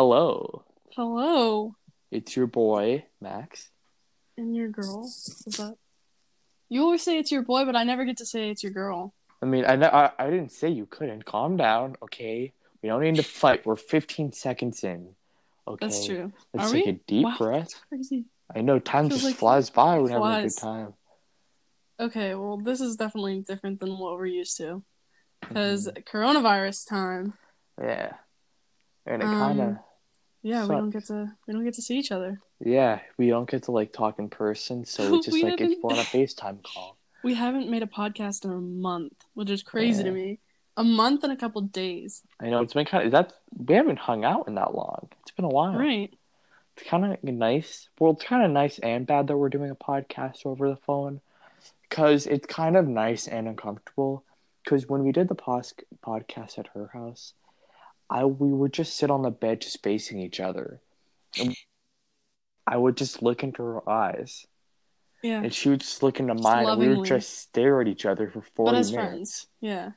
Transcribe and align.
Hello, 0.00 0.62
Hello, 0.94 1.74
it's 2.10 2.36
your 2.36 2.46
boy 2.46 3.04
Max. 3.18 3.70
and 4.36 4.54
your 4.54 4.68
girl. 4.68 5.06
Is 5.06 5.54
that? 5.56 5.74
You 6.68 6.82
always 6.82 7.00
say 7.00 7.16
it's 7.18 7.32
your 7.32 7.40
boy, 7.40 7.64
but 7.64 7.74
I 7.76 7.84
never 7.84 8.04
get 8.04 8.18
to 8.18 8.26
say 8.26 8.50
it's 8.50 8.62
your 8.62 8.72
girl. 8.72 9.14
I 9.40 9.46
mean, 9.46 9.64
I, 9.64 9.76
know- 9.76 9.88
I 9.88 10.10
I 10.18 10.28
didn't 10.28 10.52
say 10.52 10.68
you 10.68 10.84
couldn't. 10.84 11.24
Calm 11.24 11.56
down, 11.56 11.96
okay? 12.02 12.52
We 12.82 12.90
don't 12.90 13.00
need 13.00 13.16
to 13.16 13.22
fight. 13.22 13.64
We're 13.64 13.76
15 13.76 14.32
seconds 14.32 14.84
in. 14.84 15.14
Okay. 15.66 15.86
That's 15.86 16.04
true. 16.04 16.30
Let's 16.52 16.68
Are 16.68 16.72
take 16.74 16.84
we? 16.84 16.90
a 16.90 17.00
deep 17.06 17.24
Wow, 17.24 17.36
breath. 17.38 17.60
that's 17.62 17.80
crazy. 17.88 18.26
I 18.54 18.60
know 18.60 18.78
time 18.78 19.08
just 19.08 19.24
like 19.24 19.36
flies 19.36 19.70
by 19.70 19.98
when 19.98 20.12
having 20.12 20.28
a 20.28 20.42
good 20.42 20.56
time. 20.58 20.92
Okay, 21.98 22.34
well, 22.34 22.58
this 22.58 22.82
is 22.82 22.96
definitely 22.96 23.40
different 23.40 23.80
than 23.80 23.96
what 23.96 24.12
we're 24.18 24.26
used 24.26 24.58
to. 24.58 24.84
Because 25.40 25.88
Mhm. 25.88 26.04
coronavirus 26.04 26.86
time, 26.86 27.32
Yeah. 27.80 28.12
And 29.08 29.22
it 29.22 29.26
Um, 29.26 29.38
kind 29.38 29.60
of 29.60 29.76
yeah, 30.46 30.62
we 30.64 30.74
don't 30.76 30.90
get 30.90 31.06
to 31.06 31.32
we 31.46 31.52
don't 31.52 31.64
get 31.64 31.74
to 31.74 31.82
see 31.82 31.98
each 31.98 32.12
other. 32.12 32.40
yeah, 32.60 33.00
we 33.18 33.28
don't 33.28 33.50
get 33.50 33.64
to 33.64 33.72
like 33.72 33.92
talk 33.92 34.18
in 34.18 34.28
person, 34.28 34.84
so 34.84 35.16
it's 35.16 35.26
just 35.30 35.42
like 35.42 35.60
it's 35.60 35.74
on 35.82 35.92
a 35.92 36.02
FaceTime 36.14 36.62
call. 36.62 36.96
We 37.24 37.34
haven't 37.34 37.68
made 37.68 37.82
a 37.82 37.86
podcast 37.86 38.44
in 38.44 38.52
a 38.52 38.60
month, 38.60 39.24
which 39.34 39.50
is 39.50 39.62
crazy 39.62 40.04
to 40.04 40.10
me. 40.10 40.38
A 40.76 40.84
month 40.84 41.24
and 41.24 41.32
a 41.32 41.36
couple 41.36 41.62
days. 41.62 42.22
I 42.38 42.50
know 42.50 42.60
it's 42.60 42.74
been 42.74 42.84
kind 42.86 43.06
of 43.06 43.12
that 43.12 43.32
we 43.56 43.74
haven't 43.74 43.98
hung 43.98 44.24
out 44.24 44.46
in 44.46 44.54
that 44.54 44.74
long. 44.74 45.08
It's 45.22 45.32
been 45.32 45.46
a 45.46 45.48
while. 45.48 45.74
Right. 45.74 46.12
It's 46.76 46.88
kind 46.88 47.04
of 47.04 47.24
nice. 47.24 47.88
Well, 47.98 48.12
it's 48.12 48.24
kind 48.24 48.44
of 48.44 48.50
nice 48.50 48.78
and 48.78 49.06
bad 49.06 49.26
that 49.26 49.36
we're 49.36 49.48
doing 49.48 49.70
a 49.70 49.74
podcast 49.74 50.44
over 50.44 50.68
the 50.68 50.76
phone 50.76 51.20
because 51.88 52.26
it's 52.26 52.46
kind 52.46 52.76
of 52.76 52.86
nice 52.86 53.26
and 53.26 53.48
uncomfortable. 53.48 54.22
Because 54.62 54.86
when 54.86 55.02
we 55.02 55.12
did 55.12 55.28
the 55.28 55.34
pos- 55.34 55.74
podcast 56.04 56.58
at 56.58 56.68
her 56.74 56.90
house, 56.92 57.32
I 58.08 58.24
we 58.24 58.52
would 58.52 58.72
just 58.72 58.96
sit 58.96 59.10
on 59.10 59.22
the 59.22 59.30
bed 59.30 59.60
just 59.62 59.82
facing 59.82 60.20
each 60.20 60.40
other. 60.40 60.80
And 61.38 61.54
I 62.66 62.76
would 62.76 62.96
just 62.96 63.22
look 63.22 63.42
into 63.44 63.62
her 63.62 63.88
eyes, 63.88 64.46
Yeah. 65.22 65.42
and 65.42 65.52
she 65.52 65.68
would 65.68 65.80
just 65.80 66.02
look 66.02 66.18
into 66.20 66.34
mine, 66.34 66.66
and 66.66 66.80
we 66.80 66.88
would 66.88 67.06
just 67.06 67.38
stare 67.38 67.80
at 67.80 67.88
each 67.88 68.06
other 68.06 68.28
for 68.30 68.40
But 68.40 68.52
forty 68.54 68.78
as 68.78 68.92
minutes. 68.92 69.08
friends. 69.10 69.46
Yeah. 69.60 69.90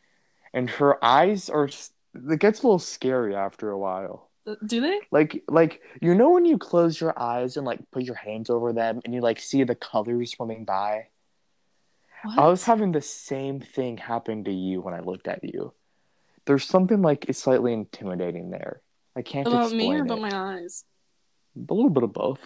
And 0.54 0.70
her 0.72 1.04
eyes 1.04 1.50
are 1.50 1.66
it 1.68 2.40
gets 2.40 2.60
a 2.62 2.64
little 2.64 2.80
scary 2.80 3.36
after 3.36 3.70
a 3.70 3.78
while. 3.78 4.30
Uh, 4.48 4.56
do 4.66 4.82
they? 4.82 5.00
Like 5.12 5.44
like 5.48 5.82
you 6.02 6.16
know 6.16 6.32
when 6.32 6.46
you 6.46 6.58
close 6.58 7.00
your 7.00 7.14
eyes 7.20 7.56
and 7.58 7.66
like 7.66 7.80
put 7.92 8.04
your 8.04 8.16
hands 8.16 8.50
over 8.50 8.74
them 8.74 9.00
and 9.06 9.14
you 9.14 9.22
like 9.22 9.40
see 9.40 9.64
the 9.64 9.76
colors 9.76 10.32
swimming 10.32 10.66
by? 10.66 11.08
What? 12.24 12.38
I 12.40 12.48
was 12.48 12.64
having 12.66 12.92
the 12.92 13.02
same 13.02 13.60
thing 13.62 13.98
happen 13.98 14.44
to 14.46 14.52
you 14.52 14.82
when 14.82 14.94
I 14.94 15.00
looked 15.02 15.28
at 15.28 15.44
you. 15.44 15.74
There's 16.50 16.66
something 16.66 17.04
like 17.04 17.26
it's 17.30 17.38
slightly 17.38 17.74
intimidating 17.74 18.50
there. 18.50 18.82
I 19.16 19.22
can't 19.22 19.46
oh, 19.48 19.52
about 19.52 19.64
explain 19.66 19.92
me 19.92 19.96
or 19.98 20.00
it. 20.00 20.02
about 20.02 20.20
my 20.20 20.32
eyes? 20.34 20.84
A 21.56 21.72
little 21.72 21.92
bit 21.92 22.02
of 22.02 22.12
both. 22.12 22.40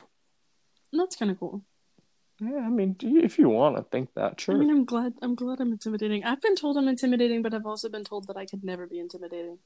That's 0.91 1.15
kind 1.15 1.31
of 1.31 1.39
cool. 1.39 1.63
Yeah, 2.41 2.57
I 2.57 2.69
mean, 2.69 2.97
you- 2.99 3.21
if 3.21 3.39
you 3.39 3.47
want 3.47 3.77
to 3.77 3.83
think 3.83 4.09
that, 4.15 4.41
sure. 4.41 4.55
I 4.55 4.57
mean, 4.57 4.69
I'm 4.69 4.83
glad. 4.83 5.13
I'm 5.21 5.35
glad 5.35 5.61
I'm 5.61 5.71
intimidating. 5.71 6.25
I've 6.25 6.41
been 6.41 6.57
told 6.57 6.75
I'm 6.75 6.89
intimidating, 6.89 7.41
but 7.43 7.53
I've 7.53 7.65
also 7.65 7.87
been 7.87 8.03
told 8.03 8.27
that 8.27 8.35
I 8.35 8.45
could 8.45 8.61
never 8.61 8.85
be 8.87 8.99
intimidating. 8.99 9.59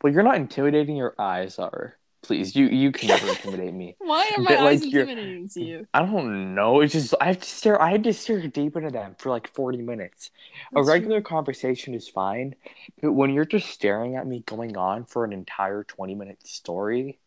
well, 0.00 0.12
you're 0.12 0.22
not 0.22 0.36
intimidating. 0.36 0.94
Your 0.94 1.16
eyes 1.18 1.58
are. 1.58 1.98
Please, 2.24 2.56
you 2.56 2.66
you 2.68 2.92
can 2.92 3.08
never 3.08 3.28
intimidate 3.28 3.74
me. 3.74 3.96
Why 3.98 4.30
are 4.36 4.42
my 4.42 4.56
But, 4.56 4.60
eyes 4.60 4.82
like, 4.82 4.84
intimidating 4.84 5.48
to 5.50 5.60
you? 5.62 5.86
I 5.94 6.00
don't 6.04 6.54
know. 6.54 6.80
It's 6.80 6.92
just 6.92 7.14
I 7.20 7.26
have 7.26 7.40
to 7.40 7.48
stare. 7.48 7.80
I 7.80 7.92
had 7.92 8.04
to 8.04 8.12
stare 8.14 8.46
deep 8.48 8.76
into 8.76 8.90
them 8.90 9.16
for 9.18 9.30
like 9.30 9.48
forty 9.48 9.82
minutes. 9.82 10.30
That's 10.70 10.74
a 10.74 10.82
regular 10.84 11.20
true. 11.20 11.22
conversation 11.22 11.94
is 11.94 12.08
fine, 12.08 12.56
but 13.00 13.12
when 13.12 13.30
you're 13.32 13.44
just 13.44 13.68
staring 13.70 14.16
at 14.16 14.26
me 14.26 14.40
going 14.46 14.76
on 14.76 15.04
for 15.06 15.24
an 15.24 15.32
entire 15.32 15.84
twenty 15.84 16.14
minute 16.16 16.46
story, 16.46 17.20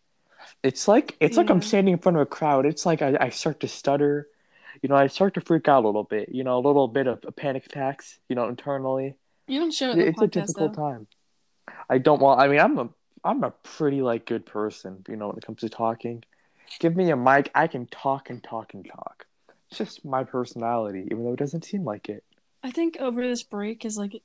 it's 0.63 0.87
like 0.87 1.17
it's 1.21 1.37
like 1.37 1.49
I'm 1.49 1.61
standing 1.61 1.93
in 1.93 1.99
front 1.99 2.17
of 2.17 2.21
a 2.23 2.27
crowd. 2.27 2.65
It's 2.65 2.85
like 2.85 3.01
I, 3.01 3.17
I 3.19 3.29
start 3.29 3.61
to 3.61 3.67
stutter, 3.69 4.27
you 4.81 4.89
know, 4.89 4.95
I 4.95 5.07
start 5.07 5.35
to 5.35 5.41
freak 5.41 5.67
out 5.69 5.85
a 5.85 5.87
little 5.87 6.03
bit, 6.05 6.29
you 6.29 6.43
know, 6.43 6.57
a 6.59 6.65
little 6.67 6.87
bit 6.89 7.07
of 7.07 7.23
panic 7.37 7.65
attacks, 7.67 8.19
you 8.29 8.35
know, 8.35 8.49
internally. 8.49 9.15
You 9.47 9.59
don't 9.59 9.73
show 9.73 9.91
it 9.91 9.99
It's 9.99 10.21
a 10.21 10.27
difficult 10.27 10.73
though. 10.73 10.75
time. 10.75 11.07
I 11.89 11.97
don't 11.97 12.21
want. 12.21 12.39
I 12.39 12.47
mean, 12.47 12.59
I'm 12.59 12.77
a 12.77 12.89
I'm 13.27 13.43
a 13.43 13.51
pretty 13.51 14.01
like 14.01 14.25
good 14.25 14.45
person, 14.45 15.03
you 15.09 15.17
know, 15.17 15.27
when 15.27 15.37
it 15.37 15.45
comes 15.45 15.59
to 15.59 15.69
talking. 15.69 16.23
Give 16.79 16.95
me 16.95 17.11
a 17.11 17.17
mic, 17.17 17.51
I 17.53 17.67
can 17.67 17.85
talk 17.87 18.29
and 18.29 18.41
talk 18.41 18.73
and 18.73 18.85
talk. 18.85 19.25
It's 19.69 19.77
just 19.77 20.05
my 20.05 20.23
personality, 20.23 21.07
even 21.11 21.25
though 21.25 21.33
it 21.33 21.39
doesn't 21.39 21.65
seem 21.65 21.83
like 21.83 22.07
it. 22.07 22.23
I 22.63 22.71
think 22.71 22.95
over 23.01 23.21
this 23.21 23.43
break 23.43 23.83
is 23.83 23.97
like 23.97 24.21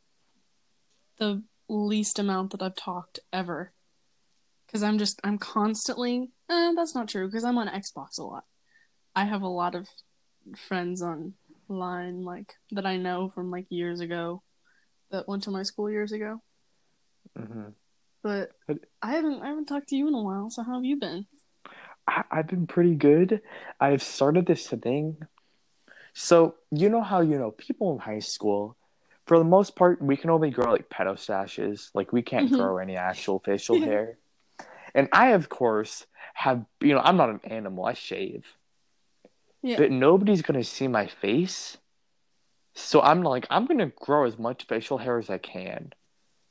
the 1.19 1.43
least 1.69 2.21
amount 2.21 2.53
that 2.53 2.63
I've 2.63 2.77
talked 2.77 3.19
ever. 3.33 3.73
Because 4.67 4.85
I'm 4.85 4.99
just 4.99 5.21
I'm 5.25 5.37
constantly. 5.37 6.31
Eh, 6.49 6.73
that's 6.77 6.95
not 6.95 7.09
true. 7.09 7.27
Because 7.27 7.43
I'm 7.45 7.59
on 7.59 7.69
Xbox 7.69 8.21
a 8.21 8.23
lot. 8.23 8.45
I 9.17 9.25
have 9.25 9.43
a 9.43 9.49
lot 9.49 9.75
of 9.75 9.89
friends 10.57 11.03
online 11.03 11.35
like 12.25 12.55
that 12.71 12.87
I 12.87 12.99
know 12.99 13.29
from 13.29 13.51
like 13.51 13.67
years 13.69 13.99
ago 13.99 14.43
that 15.11 15.27
went 15.27 15.43
to 15.43 15.51
my 15.51 15.65
school 15.65 15.91
years 15.91 16.13
ago. 16.13 16.41
hmm 17.37 17.71
But 18.23 18.53
I 19.03 19.13
haven't 19.15 19.43
I 19.43 19.49
haven't 19.49 19.67
talked 19.67 19.89
to 19.89 19.97
you 19.97 20.09
in 20.09 20.15
a 20.15 20.23
while. 20.23 20.51
So 20.51 20.63
how 20.63 20.75
have 20.75 20.85
you 20.85 20.97
been? 20.97 21.27
I, 22.07 22.25
I've 22.31 22.47
been 22.49 22.67
pretty 22.67 22.95
good. 22.95 23.41
I've 23.81 24.03
started 24.03 24.47
this 24.47 24.69
thing. 24.69 25.19
So 26.15 26.57
you 26.71 26.89
know 26.89 27.03
how 27.03 27.21
you 27.21 27.39
know 27.39 27.51
people 27.53 27.93
in 27.93 27.99
high 27.99 28.21
school, 28.21 28.77
for 29.27 29.39
the 29.39 29.45
most 29.45 29.77
part, 29.77 30.03
we 30.03 30.17
can 30.17 30.31
only 30.31 30.51
grow 30.51 30.73
like 30.73 30.89
pedo 30.89 31.15
stashes. 31.15 31.91
Like 31.95 32.13
we 32.13 32.23
can't 32.23 32.51
Mhm. 32.51 32.57
grow 32.57 32.79
any 32.79 32.97
actual 32.97 33.39
facial 33.41 33.79
Yeah. 33.79 33.87
hair. 33.87 34.19
And 34.95 35.09
I, 35.13 35.29
of 35.29 35.49
course, 35.49 36.07
have 36.35 36.65
you 36.81 36.95
know 36.95 37.01
I'm 37.03 37.17
not 37.17 37.31
an 37.31 37.41
animal. 37.45 37.87
I 37.87 37.95
shave, 37.95 38.45
Yeah. 39.63 39.79
but 39.79 39.91
nobody's 39.91 40.43
gonna 40.43 40.65
see 40.65 40.87
my 40.87 41.07
face. 41.07 41.79
So 42.75 43.01
I'm 43.01 43.23
like 43.23 43.47
I'm 43.51 43.67
gonna 43.67 43.93
grow 43.97 44.27
as 44.27 44.39
much 44.39 44.67
facial 44.67 44.99
hair 44.99 45.19
as 45.19 45.31
I 45.31 45.39
can. 45.39 45.93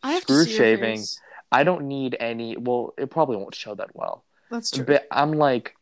I 0.04 0.14
have 0.14 0.24
Screw 0.24 0.40
to 0.40 0.44
see 0.46 0.52
your 0.52 0.64
shaving. 0.66 1.04
I 1.52 1.64
don't 1.64 1.88
need 1.88 2.16
any. 2.20 2.56
Well, 2.58 2.94
it 2.98 3.10
probably 3.12 3.38
won't 3.38 3.56
show 3.56 3.76
that 3.76 3.90
well. 3.96 4.24
That's 4.50 4.72
true. 4.72 4.86
But 4.86 5.08
I'm 5.12 5.34
like, 5.34 5.76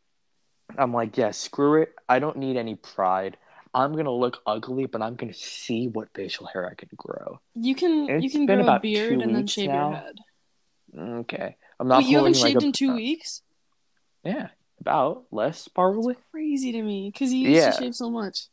I'm 0.78 0.94
like, 0.94 1.18
yeah, 1.18 1.32
screw 1.32 1.82
it. 1.82 1.94
I 2.08 2.20
don't 2.20 2.38
need 2.38 2.58
any 2.58 2.76
pride. 2.76 3.38
I'm 3.74 3.96
gonna 3.96 4.12
look 4.12 4.42
ugly, 4.48 4.88
but 4.88 5.02
I'm 5.02 5.16
gonna 5.16 5.34
see 5.34 5.88
what 5.88 6.08
facial 6.16 6.48
hair 6.48 6.68
I 6.68 6.74
can 6.74 6.90
grow. 6.98 7.40
You 7.56 7.76
can 7.76 8.22
you 8.22 8.30
can 8.32 8.46
grow 8.48 8.66
a 8.68 8.80
beard 8.80 9.22
and 9.22 9.36
then 9.36 9.46
shave 9.48 9.68
now. 9.70 9.90
your 9.90 9.98
head. 9.98 10.16
Okay, 11.22 11.56
I'm 11.80 11.88
not. 11.88 12.00
Wait, 12.00 12.08
you 12.08 12.18
haven't 12.18 12.34
holding, 12.36 12.42
like, 12.42 12.52
shaved 12.54 12.64
a- 12.64 12.66
in 12.66 12.72
two 12.72 12.92
uh, 12.92 12.96
weeks? 13.04 13.42
Yeah, 14.24 14.48
about 14.80 15.26
less 15.32 15.68
probably. 15.68 16.16
Crazy 16.32 16.72
to 16.72 16.82
me 16.82 17.12
because 17.14 17.32
you 17.32 17.48
used 17.50 17.56
Yeah. 17.64 17.72
to 17.72 17.78
shave 17.78 17.96
so 17.96 18.10
much. 18.10 18.48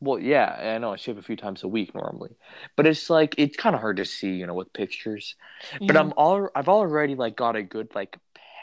Well, 0.00 0.18
yeah, 0.18 0.74
I 0.74 0.78
know 0.78 0.92
I 0.92 0.96
shave 0.96 1.18
a 1.18 1.22
few 1.22 1.36
times 1.36 1.64
a 1.64 1.68
week 1.68 1.94
normally, 1.94 2.36
but 2.76 2.86
it's 2.86 3.10
like 3.10 3.34
it's 3.36 3.56
kind 3.56 3.74
of 3.74 3.80
hard 3.80 3.96
to 3.96 4.04
see, 4.04 4.30
you 4.34 4.46
know, 4.46 4.54
with 4.54 4.72
pictures. 4.72 5.34
But 5.80 5.96
I'm 5.96 6.12
all 6.16 6.48
I've 6.54 6.68
already 6.68 7.16
like 7.16 7.36
got 7.36 7.56
a 7.56 7.62
good 7.62 7.94
like 7.94 8.16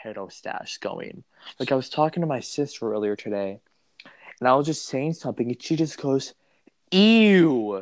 pedo 0.04 0.32
stash 0.32 0.78
going. 0.78 1.24
Like 1.60 1.72
I 1.72 1.74
was 1.74 1.90
talking 1.90 2.22
to 2.22 2.26
my 2.26 2.40
sister 2.40 2.90
earlier 2.90 3.16
today, 3.16 3.60
and 4.40 4.48
I 4.48 4.54
was 4.54 4.66
just 4.66 4.86
saying 4.86 5.14
something, 5.14 5.48
and 5.48 5.62
she 5.62 5.76
just 5.76 5.98
goes, 6.00 6.32
"Ew," 6.90 7.74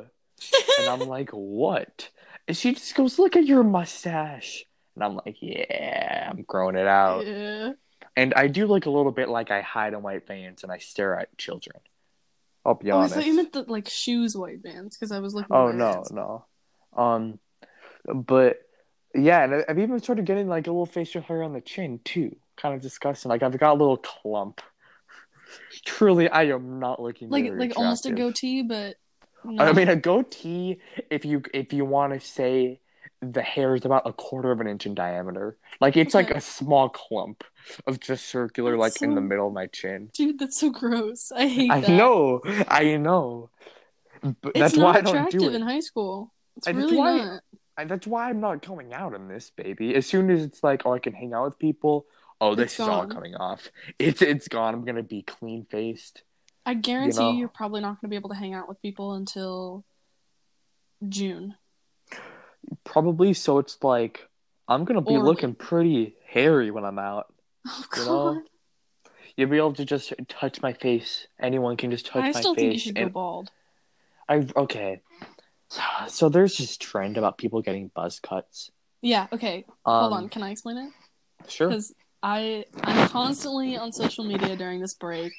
and 0.78 0.88
I'm 0.88 1.06
like, 1.06 1.30
"What?" 1.30 2.10
And 2.48 2.56
she 2.56 2.74
just 2.74 2.94
goes, 2.96 3.18
"Look 3.20 3.36
at 3.36 3.44
your 3.46 3.62
mustache," 3.62 4.64
and 4.96 5.04
I'm 5.04 5.16
like, 5.16 5.36
"Yeah, 5.40 6.28
I'm 6.30 6.42
growing 6.42 6.76
it 6.76 6.88
out." 6.88 7.24
yeah. 7.26 7.72
And 8.16 8.32
I 8.34 8.46
do 8.46 8.66
look 8.66 8.86
a 8.86 8.90
little 8.90 9.12
bit 9.12 9.28
like 9.28 9.50
I 9.50 9.60
hide 9.60 9.92
in 9.92 10.02
white 10.02 10.26
vans 10.26 10.62
and 10.62 10.70
I 10.70 10.78
stare 10.78 11.18
at 11.18 11.36
children. 11.36 11.80
I'll 12.64 12.74
be 12.74 12.90
Oh, 12.90 13.00
I 13.00 13.08
thought 13.08 13.26
you 13.26 13.36
meant 13.36 13.52
the 13.52 13.62
like 13.64 13.88
shoes 13.88 14.36
white 14.36 14.62
bands 14.62 14.96
because 14.96 15.12
I 15.12 15.18
was 15.18 15.34
looking. 15.34 15.54
Oh 15.54 15.70
no, 15.70 15.86
hands. 15.86 16.12
no. 16.12 16.44
Um, 16.96 17.38
but 18.12 18.58
yeah, 19.14 19.44
and 19.44 19.64
I've 19.68 19.78
even 19.78 20.00
started 20.00 20.24
getting 20.24 20.48
like 20.48 20.66
a 20.66 20.70
little 20.70 20.86
facial 20.86 21.22
hair 21.22 21.42
on 21.42 21.52
the 21.52 21.60
chin 21.60 22.00
too. 22.04 22.36
Kind 22.56 22.74
of 22.74 22.80
disgusting. 22.80 23.28
Like 23.28 23.42
I've 23.42 23.58
got 23.58 23.72
a 23.72 23.78
little 23.78 23.98
clump. 23.98 24.62
Truly, 25.84 26.28
I 26.28 26.44
am 26.44 26.78
not 26.78 27.02
looking 27.02 27.28
like 27.28 27.52
like 27.52 27.76
almost 27.76 28.06
a 28.06 28.12
goatee, 28.12 28.62
but 28.62 28.96
I 29.58 29.72
mean, 29.72 29.88
a 29.88 29.96
goatee. 29.96 30.80
If 31.10 31.24
you 31.24 31.42
if 31.52 31.72
you 31.72 31.84
want 31.84 32.14
to 32.14 32.20
say 32.20 32.80
the 33.20 33.42
hair 33.42 33.74
is 33.74 33.84
about 33.84 34.02
a 34.06 34.12
quarter 34.12 34.50
of 34.50 34.60
an 34.60 34.66
inch 34.66 34.86
in 34.86 34.94
diameter, 34.94 35.58
like 35.80 35.96
it's 35.96 36.14
like 36.14 36.30
a 36.30 36.40
small 36.40 36.88
clump 36.88 37.44
of 37.86 38.00
just 38.00 38.26
circular, 38.26 38.76
like 38.76 38.92
That's 38.94 39.02
in 39.02 39.14
the 39.14 39.20
middle 39.20 39.46
of 39.48 39.52
my 39.54 39.66
chin. 39.66 40.10
dude, 40.14 40.38
that's 40.38 40.58
so 40.60 40.70
gross. 40.70 41.32
I 41.32 41.46
hate 41.48 41.70
I 41.70 41.80
that. 41.80 41.90
know, 41.90 42.40
I 42.68 42.96
know. 42.96 43.50
But 44.22 44.52
It's 44.54 44.58
that's 44.58 44.76
why 44.76 44.94
I 44.96 45.00
don't 45.00 45.30
do 45.30 45.48
it. 45.48 45.54
in 45.54 45.62
high 45.62 45.80
school. 45.80 46.32
It's 46.56 46.66
And 46.66 46.78
that's 46.78 46.86
really 46.90 46.98
why- 46.98 47.16
not. 47.18 47.42
And 47.76 47.90
that's 47.90 48.06
why 48.06 48.28
I'm 48.30 48.40
not 48.40 48.64
going 48.64 48.92
out 48.94 49.14
in 49.14 49.26
this, 49.26 49.50
baby. 49.50 49.96
As 49.96 50.06
soon 50.06 50.30
as 50.30 50.44
it's 50.44 50.62
like, 50.62 50.82
oh, 50.86 50.92
I 50.94 51.00
can 51.00 51.12
hang 51.12 51.32
out 51.34 51.44
with 51.46 51.58
people. 51.58 52.06
Oh, 52.40 52.54
this 52.54 52.66
It's 52.66 52.74
is 52.80 52.88
all 52.88 53.06
coming 53.08 53.34
off. 53.34 53.68
It's 53.98 54.22
it's 54.22 54.46
gone. 54.46 54.74
I'm 54.74 54.84
gonna 54.84 55.02
be 55.02 55.22
clean 55.22 55.66
faced. 55.68 56.22
I 56.64 56.74
guarantee 56.74 57.18
know. 57.18 57.32
you, 57.32 57.44
are 57.46 57.48
probably 57.48 57.80
not 57.80 58.00
going 58.00 58.02
to 58.02 58.08
be 58.08 58.16
able 58.16 58.30
to 58.30 58.36
hang 58.36 58.54
out 58.54 58.68
with 58.68 58.80
people 58.80 59.14
until 59.14 59.84
June. 61.08 61.56
Probably. 62.84 63.34
So 63.34 63.58
it's 63.58 63.76
like 63.82 64.28
I'm 64.68 64.84
gonna 64.84 65.00
be 65.02 65.14
Or 65.16 65.22
looking 65.24 65.54
pretty 65.54 66.14
hairy 66.26 66.70
when 66.70 66.84
I'm 66.84 66.98
out. 66.98 67.33
Oh 67.68 67.84
You 67.96 68.04
god. 68.04 68.34
know, 68.36 68.42
You'll 69.36 69.50
be 69.50 69.56
able 69.56 69.72
to 69.74 69.84
just 69.84 70.12
touch 70.28 70.62
my 70.62 70.72
face. 70.72 71.26
Anyone 71.40 71.76
can 71.76 71.90
just 71.90 72.06
touch 72.06 72.16
I 72.22 72.26
my 72.26 72.26
face. 72.28 72.36
I 72.36 72.40
still 72.40 72.54
think 72.54 72.72
you 72.74 72.78
should 72.78 72.94
go 72.94 73.08
bald. 73.08 73.50
I 74.28 74.46
okay. 74.56 75.00
So 76.08 76.28
there's 76.28 76.56
this 76.58 76.76
trend 76.76 77.16
about 77.16 77.36
people 77.38 77.60
getting 77.62 77.90
buzz 77.94 78.20
cuts. 78.20 78.70
Yeah, 79.02 79.26
okay. 79.32 79.64
Um, 79.84 80.00
Hold 80.00 80.12
on, 80.12 80.28
can 80.28 80.42
I 80.42 80.50
explain 80.50 80.76
it? 80.78 80.92
Sure. 81.50 81.68
Because 81.68 81.92
I 82.22 82.64
I'm 82.82 83.08
constantly 83.08 83.76
on 83.76 83.90
social 83.92 84.24
media 84.24 84.54
during 84.56 84.80
this 84.80 84.94
break. 84.94 85.32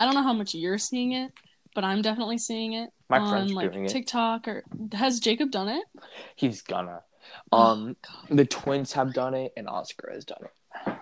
I 0.00 0.06
don't 0.06 0.14
know 0.14 0.22
how 0.22 0.32
much 0.32 0.54
you're 0.54 0.78
seeing 0.78 1.12
it, 1.12 1.32
but 1.74 1.84
I'm 1.84 2.00
definitely 2.02 2.38
seeing 2.38 2.72
it 2.72 2.90
My 3.10 3.18
on 3.18 3.28
friend's 3.30 3.52
like 3.52 3.72
doing 3.72 3.84
it. 3.84 3.90
TikTok 3.90 4.48
or 4.48 4.64
has 4.92 5.20
Jacob 5.20 5.50
done 5.50 5.68
it? 5.68 5.84
He's 6.34 6.62
gonna. 6.62 7.02
Oh, 7.52 7.58
Um, 7.58 7.96
God. 8.28 8.36
the 8.38 8.44
twins 8.46 8.92
have 8.94 9.12
done 9.12 9.34
it, 9.34 9.52
and 9.56 9.68
Oscar 9.68 10.10
has 10.14 10.24
done 10.24 10.38
it. 10.44 10.50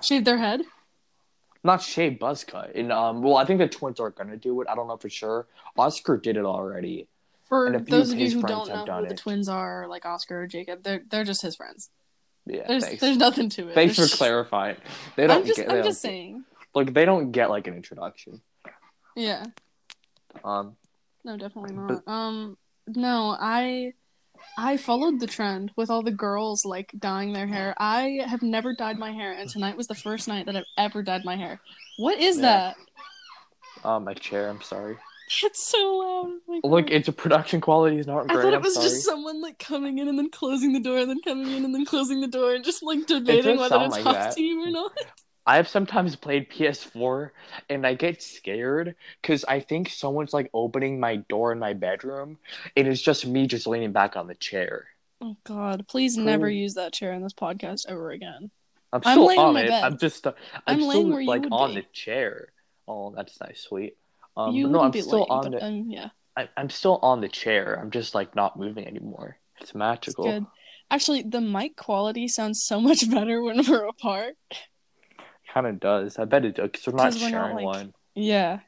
Shaved 0.01 0.27
their 0.27 0.39
head? 0.39 0.63
Not 1.65 1.81
shave 1.81 2.19
buzz 2.19 2.43
cut. 2.45 2.75
And 2.75 2.91
um, 2.91 3.23
well, 3.23 3.37
I 3.37 3.45
think 3.45 3.59
the 3.61 3.69
twins 3.69 4.01
are 4.01 4.11
gonna 4.11 4.37
do 4.37 4.61
it. 4.63 4.69
I 4.69 4.75
don't 4.75 4.89
know 4.89 4.97
for 4.97 5.09
sure. 5.09 5.47
Oscar 5.79 6.17
did 6.17 6.37
it 6.37 6.45
already. 6.45 7.07
For 7.45 7.79
those 7.79 8.11
of 8.13 8.19
you 8.19 8.31
who 8.31 8.43
don't 8.43 8.69
know 8.69 8.85
who 8.85 9.07
the 9.07 9.13
it. 9.13 9.19
twins 9.19 9.49
are, 9.49 9.87
like 9.87 10.05
Oscar 10.07 10.43
or 10.43 10.47
Jacob, 10.47 10.83
they're 10.83 11.03
they're 11.09 11.25
just 11.25 11.43
his 11.43 11.55
friends. 11.55 11.91
Yeah. 12.47 12.67
There's 12.67 12.85
thanks. 12.85 13.01
there's 13.01 13.17
nothing 13.17 13.49
to 13.51 13.69
it. 13.69 13.75
Thanks 13.75 13.97
for 13.97 14.07
clarifying. 14.17 14.77
They 15.17 15.27
don't 15.29 15.43
I'm 15.43 15.47
just 15.47 15.59
get. 15.59 15.71
I'm 15.71 15.85
just 15.85 16.01
saying. 16.01 16.45
Like 16.75 16.93
they 16.95 17.05
don't 17.05 17.31
get 17.31 17.51
like 17.51 17.67
an 17.69 17.75
introduction. 17.75 18.41
Yeah. 19.15 19.45
Um, 20.43 20.77
No, 21.25 21.37
definitely 21.37 21.75
But- 21.77 22.05
not. 22.07 22.13
Um, 22.13 22.57
no, 22.89 23.37
I, 23.39 23.93
I 24.59 24.77
followed 24.77 25.21
the 25.21 25.27
trend 25.27 25.73
with 25.77 25.91
all 25.91 26.03
the 26.03 26.11
girls 26.11 26.65
like 26.65 26.93
dyeing 26.99 27.33
their 27.33 27.47
hair. 27.47 27.75
I 27.79 28.21
have 28.27 28.43
never 28.43 28.75
dyed 28.75 28.99
my 28.99 29.13
hair, 29.13 29.33
and 29.33 29.49
tonight 29.49 29.77
was 29.77 29.87
the 29.87 29.95
first 29.95 30.29
night 30.29 30.47
that 30.47 30.57
I've 30.57 30.65
ever 30.77 31.03
dyed 31.03 31.25
my 31.25 31.37
hair. 31.37 31.61
What 31.99 32.19
is 32.19 32.37
Yeah. 32.39 32.43
that? 32.43 32.77
uh, 33.85 33.99
my 34.01 34.15
chair. 34.15 34.49
I'm 34.49 34.63
sorry. 34.63 34.97
It's 35.45 35.67
so 35.67 35.79
loud. 35.79 36.61
Oh 36.63 36.69
Look, 36.69 36.91
it's 36.91 37.09
a 37.09 37.13
production 37.13 37.63
quality 37.63 37.97
is 37.97 38.07
not 38.07 38.29
great. 38.29 38.39
I 38.39 38.43
thought 38.43 38.53
it 38.53 38.61
was 38.61 38.75
just 38.77 39.03
someone 39.03 39.41
like 39.41 39.59
coming 39.59 39.97
in 39.97 40.07
and 40.09 40.19
then 40.19 40.29
closing 40.31 40.75
the 40.75 40.81
door, 40.81 40.99
and 40.99 41.09
then 41.09 41.21
coming 41.25 41.51
in 41.51 41.65
and 41.65 41.75
then 41.75 41.87
closing 41.87 42.21
the 42.21 42.27
door, 42.27 42.53
and 42.55 42.63
just 42.63 42.83
like 42.83 43.07
debating 43.07 43.57
whether 43.57 43.79
to 43.79 43.87
like 43.87 44.35
to 44.35 44.43
you 44.43 44.63
or 44.63 44.71
not. 44.71 44.93
I 45.47 45.57
have 45.57 45.69
sometimes 45.69 46.15
played 46.15 46.51
PS4 46.51 47.31
and 47.69 47.87
I 47.87 47.95
get 47.95 48.23
scared 48.23 48.95
because 49.21 49.45
I 49.45 49.61
think 49.61 49.89
someone's 49.89 50.33
like 50.33 50.51
opening 50.55 51.01
my 51.01 51.17
door 51.17 51.53
in 51.53 51.59
my 51.59 51.73
bedroom 51.73 52.39
and 52.77 52.87
it's 52.87 53.03
just 53.03 53.27
me 53.27 53.47
just 53.47 53.67
leaning 53.67 53.93
back 53.93 54.17
on 54.17 54.29
the 54.29 54.35
chair. 54.37 54.87
Oh 55.21 55.37
God! 55.45 55.87
Please 55.87 56.17
never 56.17 56.51
use 56.51 56.75
that 56.75 56.93
chair 56.93 57.13
in 57.13 57.23
this 57.23 57.33
podcast 57.33 57.87
ever 57.89 58.11
again. 58.11 58.51
I'm 58.93 59.01
I'm 59.05 59.15
still 59.15 59.31
on 59.31 59.39
on 59.39 59.57
it. 59.57 59.69
bed. 59.69 59.85
I'm 59.85 59.97
just 59.99 60.27
uh, 60.27 60.33
I'm 60.67 60.81
I'm, 60.81 60.83
laying 60.83 61.13
still 61.13 61.27
like 61.27 61.45
on 61.51 61.71
be. 61.71 61.81
the 61.81 61.87
chair. 61.93 62.49
Oh, 62.89 63.13
that's 63.17 63.41
nice, 63.41 63.61
sweet. 63.61 63.97
Um, 64.37 64.55
you 64.55 64.69
no, 64.69 64.81
I'm 64.81 64.93
still 64.93 65.27
on 65.31 65.53
the. 65.53 65.65
um, 65.65 65.85
yeah. 65.89 66.09
I, 66.37 66.49
I'm 66.57 66.71
still 66.71 66.99
on 67.03 67.21
the 67.21 67.29
chair. 67.29 67.79
I'm 67.81 67.91
just 67.91 68.15
like 68.15 68.35
not 68.35 68.59
moving 68.59 68.87
anymore. 68.87 69.39
It's 69.61 69.75
magical. 69.75 70.25
Good. 70.25 70.47
Actually, 70.91 71.23
the 71.23 71.41
mic 71.41 71.77
quality 71.77 72.29
sounds 72.29 72.65
so 72.65 72.81
much 72.81 73.09
better 73.11 73.43
when 73.43 73.63
we're 73.67 73.87
apart. 73.87 74.35
Kind 75.53 75.67
of 75.67 75.81
does. 75.81 76.19
I 76.19 76.25
bet 76.25 76.45
it 76.45 76.55
does 76.57 76.71
because 76.71 76.87
we're 76.87 76.97
not 76.97 77.13
'Cause 77.13 77.21
we're 77.23 77.29
not, 77.31 77.37
sharing 77.51 77.57
like- 77.57 77.65
one. 77.65 77.95
Yeah. 78.15 78.61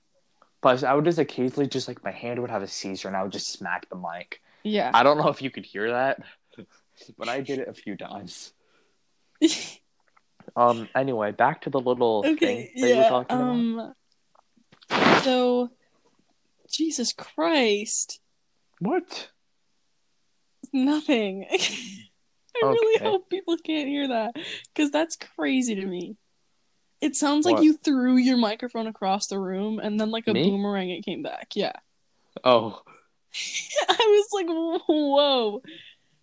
But 0.60 0.82
I 0.84 0.94
would 0.94 1.04
just 1.04 1.18
occasionally 1.18 1.66
just 1.66 1.88
like 1.88 2.02
my 2.04 2.10
hand 2.10 2.40
would 2.40 2.50
have 2.50 2.62
a 2.62 2.68
seizure 2.68 3.08
and 3.08 3.16
I 3.16 3.22
would 3.22 3.32
just 3.32 3.48
smack 3.48 3.88
the 3.90 3.96
mic. 3.96 4.40
Yeah. 4.62 4.90
I 4.94 5.02
don't 5.02 5.18
know 5.18 5.28
if 5.28 5.42
you 5.42 5.50
could 5.50 5.66
hear 5.66 5.90
that, 5.90 6.20
but 7.18 7.28
I 7.28 7.40
did 7.40 7.58
it 7.58 7.68
a 7.68 7.74
few 7.74 7.96
times. 7.96 8.52
Um. 10.56 10.88
Anyway, 10.94 11.32
back 11.32 11.62
to 11.62 11.70
the 11.70 11.80
little 11.80 12.22
okay. 12.24 12.36
thing 12.36 12.82
that 12.82 12.88
you 12.88 12.96
were 12.96 13.02
Yeah. 13.02 13.08
talking 13.08 13.36
about. 13.36 13.94
Um. 14.90 15.22
So, 15.22 15.70
Jesus 16.70 17.12
Christ, 17.14 18.20
What? 18.78 19.30
nothing. 20.72 21.46
I 21.50 21.58
really 22.62 22.96
Okay. 22.96 23.04
hope 23.04 23.28
people 23.30 23.56
can't 23.56 23.88
hear 23.88 24.06
that 24.08 24.36
because 24.72 24.90
that's 24.90 25.16
crazy 25.16 25.74
to 25.74 25.86
me. 25.86 26.16
It 27.04 27.14
sounds 27.16 27.44
like 27.44 27.56
What? 27.56 27.64
you 27.64 27.74
threw 27.76 28.16
your 28.16 28.38
microphone 28.38 28.86
across 28.86 29.26
the 29.26 29.38
room 29.38 29.78
and 29.78 30.00
then, 30.00 30.10
like 30.10 30.26
a 30.26 30.32
Me? 30.32 30.48
boomerang, 30.48 30.88
it 30.90 31.04
came 31.04 31.22
back. 31.22 31.48
Yeah. 31.54 31.72
Oh. 32.44 32.82
I 33.88 33.96
was 33.98 34.26
like, 34.32 34.46
whoa. 34.48 35.62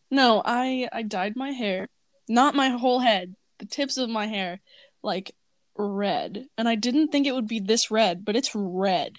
No, 0.09 0.41
I 0.43 0.89
I 0.91 1.03
dyed 1.03 1.35
my 1.35 1.51
hair, 1.51 1.87
not 2.27 2.55
my 2.55 2.69
whole 2.69 2.99
head, 2.99 3.35
the 3.59 3.65
tips 3.65 3.97
of 3.97 4.09
my 4.09 4.27
hair, 4.27 4.59
like 5.03 5.35
red, 5.77 6.47
and 6.57 6.67
I 6.67 6.75
didn't 6.75 7.09
think 7.09 7.27
it 7.27 7.33
would 7.35 7.47
be 7.47 7.59
this 7.59 7.91
red, 7.91 8.25
but 8.25 8.35
it's 8.35 8.51
red. 8.55 9.17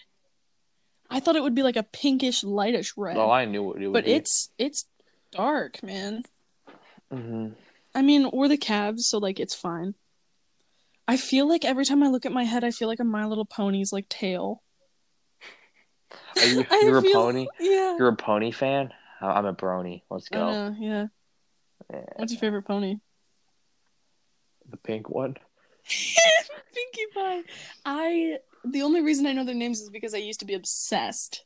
I 1.09 1.21
thought 1.21 1.37
it 1.37 1.43
would 1.43 1.55
be 1.55 1.63
like 1.63 1.77
a 1.77 1.83
pinkish, 1.83 2.43
lightish 2.43 2.93
red, 2.97 3.17
Oh, 3.17 3.31
I 3.31 3.45
knew 3.47 3.63
what 3.63 3.77
it 3.81 3.87
would 3.87 3.93
but 3.95 4.05
be. 4.05 4.13
it's 4.13 4.51
it's 4.59 4.85
dark, 5.31 5.83
man. 5.83 6.25
hmm 7.11 7.49
I 7.95 8.03
mean, 8.03 8.25
or 8.27 8.49
the 8.49 8.57
calves, 8.59 9.07
so 9.09 9.19
like 9.19 9.39
it's 9.41 9.55
fine. 9.55 9.95
I 11.09 11.17
feel 11.17 11.49
like 11.49 11.65
every 11.65 11.85
time 11.85 12.03
I 12.03 12.09
look 12.09 12.27
at 12.27 12.33
my 12.33 12.45
head, 12.45 12.65
I 12.65 12.71
feel 12.71 12.89
like 12.89 13.01
a 13.01 13.05
My 13.05 13.27
Little 13.27 13.45
Pony's 13.45 13.93
like 13.93 14.09
tail. 14.09 14.63
Are 16.37 16.45
you, 16.45 16.65
you're 16.83 16.99
a 16.99 17.03
feel- 17.03 17.13
pony. 17.23 17.47
Yeah. 17.59 17.97
You're 17.99 18.09
a 18.09 18.17
pony 18.17 18.51
fan. 18.51 18.93
I'm 19.21 19.47
a 19.47 19.55
brony. 19.55 20.03
Let's 20.11 20.29
go. 20.29 20.51
know, 20.51 20.77
yeah. 20.79 21.07
Yeah, 21.93 22.01
What's 22.17 22.33
your 22.33 22.41
favorite 22.41 22.63
pony? 22.63 22.97
the 24.71 24.77
pink 24.79 25.11
one. 25.11 25.37
Pinkie 26.75 27.07
Pie. 27.15 27.43
I 27.85 28.39
the 28.65 28.83
only 28.83 29.03
reason 29.03 29.27
I 29.27 29.33
know 29.33 29.45
their 29.45 29.55
names 29.55 29.81
is 29.81 29.91
because 29.91 30.15
I 30.15 30.19
used 30.19 30.41
to 30.41 30.47
be 30.47 30.55
obsessed. 30.55 31.45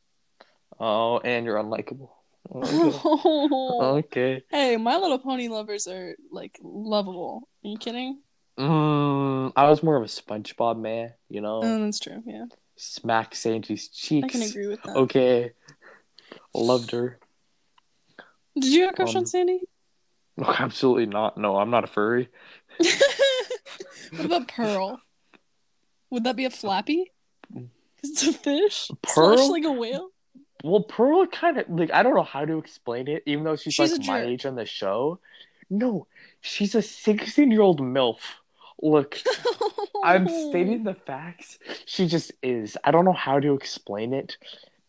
Oh, 0.78 1.18
and 1.18 1.44
you're 1.46 1.56
unlikable. 1.56 2.10
Okay. 2.54 2.98
Oh. 3.04 3.96
okay. 3.98 4.42
Hey, 4.50 4.76
My 4.76 4.96
Little 4.98 5.18
Pony 5.18 5.48
lovers 5.48 5.88
are 5.88 6.14
like 6.30 6.56
lovable. 6.62 7.48
Are 7.64 7.68
you 7.68 7.76
kidding? 7.76 8.20
Mm, 8.58 9.52
I 9.54 9.68
was 9.68 9.82
more 9.82 9.96
of 9.96 10.02
a 10.02 10.06
SpongeBob 10.06 10.78
man. 10.80 11.12
You 11.28 11.40
know, 11.42 11.60
Oh, 11.62 11.78
that's 11.84 11.98
true. 11.98 12.22
Yeah, 12.26 12.46
smack 12.76 13.34
Sandy's 13.34 13.88
cheeks. 13.88 14.24
I 14.24 14.28
can 14.28 14.42
agree 14.42 14.66
with 14.66 14.82
that. 14.84 14.96
Okay. 14.96 15.52
Loved 16.54 16.90
her. 16.92 17.18
Did 18.54 18.64
you 18.72 18.82
have 18.82 18.92
a 18.92 18.96
crush 18.96 19.10
Um, 19.10 19.18
on 19.18 19.26
Sandy? 19.26 19.60
No, 20.38 20.46
absolutely 20.58 21.06
not. 21.06 21.36
No, 21.36 21.56
I'm 21.58 21.70
not 21.70 21.84
a 21.84 21.86
furry. 21.86 22.28
what 24.12 24.24
about 24.24 24.48
Pearl? 24.48 25.00
Would 26.10 26.24
that 26.24 26.36
be 26.36 26.44
a 26.46 26.50
flappy? 26.50 27.12
'Cause 27.52 28.10
it's 28.10 28.26
a 28.26 28.32
fish. 28.32 28.90
Pearl? 29.02 29.36
Slash 29.36 29.50
like 29.50 29.64
a 29.64 29.72
whale. 29.72 30.08
Well, 30.64 30.82
Pearl 30.82 31.26
kind 31.26 31.58
of 31.58 31.68
like 31.68 31.92
I 31.92 32.02
don't 32.02 32.14
know 32.14 32.22
how 32.22 32.44
to 32.44 32.58
explain 32.58 33.08
it, 33.08 33.22
even 33.26 33.44
though 33.44 33.56
she's, 33.56 33.74
She's 33.74 33.92
like 33.98 34.06
my 34.06 34.22
age 34.22 34.46
on 34.46 34.54
the 34.54 34.64
show. 34.64 35.20
No, 35.68 36.06
she's 36.40 36.74
a 36.74 36.82
16 36.82 37.50
year 37.50 37.60
old 37.60 37.80
MILF. 37.80 38.18
Look, 38.82 39.18
I'm 40.04 40.28
stating 40.28 40.84
the 40.84 40.94
facts. 40.94 41.58
She 41.86 42.06
just 42.06 42.32
is. 42.42 42.76
I 42.84 42.90
don't 42.90 43.04
know 43.04 43.12
how 43.12 43.40
to 43.40 43.54
explain 43.54 44.12
it, 44.12 44.36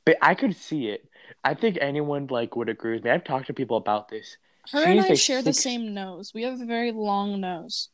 but 0.05 0.17
I 0.21 0.35
could 0.35 0.55
see 0.55 0.87
it. 0.89 1.09
I 1.43 1.53
think 1.53 1.77
anyone 1.79 2.27
like 2.27 2.55
would 2.55 2.69
agree 2.69 2.95
with 2.95 3.03
me. 3.03 3.11
I've 3.11 3.23
talked 3.23 3.47
to 3.47 3.53
people 3.53 3.77
about 3.77 4.09
this. 4.09 4.37
Her 4.71 4.83
and 4.83 5.01
she's 5.01 5.11
I 5.11 5.13
share 5.15 5.41
the 5.41 5.53
same 5.53 5.93
nose. 5.93 6.33
We 6.33 6.43
have 6.43 6.59
a 6.59 6.65
very 6.65 6.91
long 6.91 7.39
nose. 7.39 7.89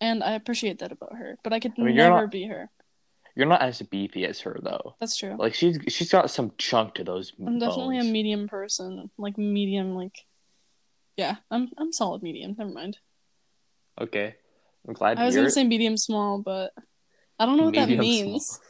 And 0.00 0.22
I 0.22 0.32
appreciate 0.32 0.78
that 0.80 0.92
about 0.92 1.16
her. 1.16 1.38
But 1.42 1.52
I 1.52 1.60
could 1.60 1.72
I 1.78 1.82
mean, 1.82 1.96
never 1.96 2.22
not- 2.22 2.30
be 2.30 2.46
her. 2.46 2.70
You're 3.36 3.46
not 3.46 3.62
as 3.62 3.80
beefy 3.80 4.26
as 4.26 4.40
her 4.40 4.58
though. 4.60 4.96
That's 5.00 5.16
true. 5.16 5.36
Like 5.38 5.54
she's 5.54 5.78
she's 5.88 6.10
got 6.10 6.30
some 6.30 6.52
chunk 6.58 6.94
to 6.94 7.04
those. 7.04 7.32
I'm 7.46 7.58
definitely 7.58 7.98
a 7.98 8.04
medium 8.04 8.48
person. 8.48 9.08
Like 9.16 9.38
medium 9.38 9.94
like 9.94 10.26
Yeah, 11.16 11.36
I'm 11.50 11.70
I'm 11.78 11.92
solid 11.92 12.22
medium. 12.22 12.56
Never 12.58 12.70
mind. 12.70 12.98
Okay, 14.00 14.34
I'm 14.86 14.94
glad 14.94 15.18
I 15.18 15.26
was 15.26 15.36
gonna 15.36 15.50
say 15.50 15.64
medium 15.64 15.96
small, 15.96 16.40
but 16.42 16.72
I 17.38 17.46
don't 17.46 17.56
know 17.56 17.64
what 17.64 17.74
that 17.74 17.88
means. 17.88 18.44
small. 18.46 18.60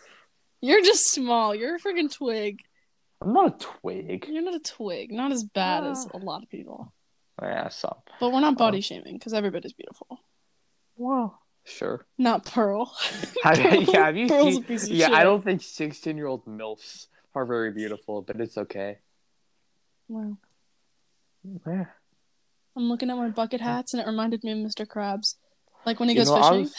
You're 0.62 0.82
just 0.82 1.10
small. 1.10 1.54
You're 1.54 1.76
a 1.76 1.78
freaking 1.80 2.12
twig. 2.12 2.58
I'm 3.22 3.32
not 3.32 3.54
a 3.54 3.58
twig. 3.80 4.26
You're 4.28 4.42
not 4.42 4.54
a 4.54 4.60
twig. 4.60 5.12
Not 5.12 5.32
as 5.32 5.44
bad 5.44 5.84
as 5.84 6.06
Ah. 6.12 6.16
a 6.16 6.18
lot 6.18 6.42
of 6.42 6.48
people. 6.50 6.92
Yeah, 7.40 7.68
some. 7.68 7.96
But 8.18 8.32
we're 8.32 8.40
not 8.40 8.58
body 8.58 8.80
shaming 8.82 9.14
because 9.14 9.32
everybody's 9.32 9.72
beautiful. 9.72 10.20
Well, 10.96 11.40
sure. 11.64 12.04
Not 12.18 12.44
Pearl. 12.44 12.86
Have, 13.44 13.56
Pearl- 13.58 13.82
yeah, 13.82 14.04
have 14.06 14.16
you 14.16 14.26
Pearl's 14.28 14.54
seen? 14.54 14.62
a 14.64 14.66
piece 14.66 14.84
of 14.84 14.90
Yeah, 14.90 15.06
shit. 15.08 15.16
I 15.16 15.22
don't 15.24 15.42
think 15.42 15.62
16 15.62 16.16
year 16.18 16.26
old 16.26 16.44
milfs 16.44 17.06
are 17.34 17.46
very 17.46 17.72
beautiful, 17.72 18.20
but 18.20 18.38
it's 18.40 18.58
okay. 18.58 18.98
Wow. 20.08 20.36
Yeah. 21.66 21.86
I'm 22.76 22.88
looking 22.88 23.08
at 23.10 23.16
my 23.16 23.28
bucket 23.28 23.60
hats 23.62 23.94
and 23.94 24.02
it 24.02 24.06
reminded 24.06 24.44
me 24.44 24.52
of 24.52 24.58
Mr. 24.58 24.86
Krabs. 24.86 25.36
Like 25.86 26.00
when 26.00 26.08
he 26.08 26.14
You 26.14 26.20
goes 26.22 26.28
know, 26.28 26.34
I 26.36 26.40
fishing. 26.42 26.60
was- 26.62 26.74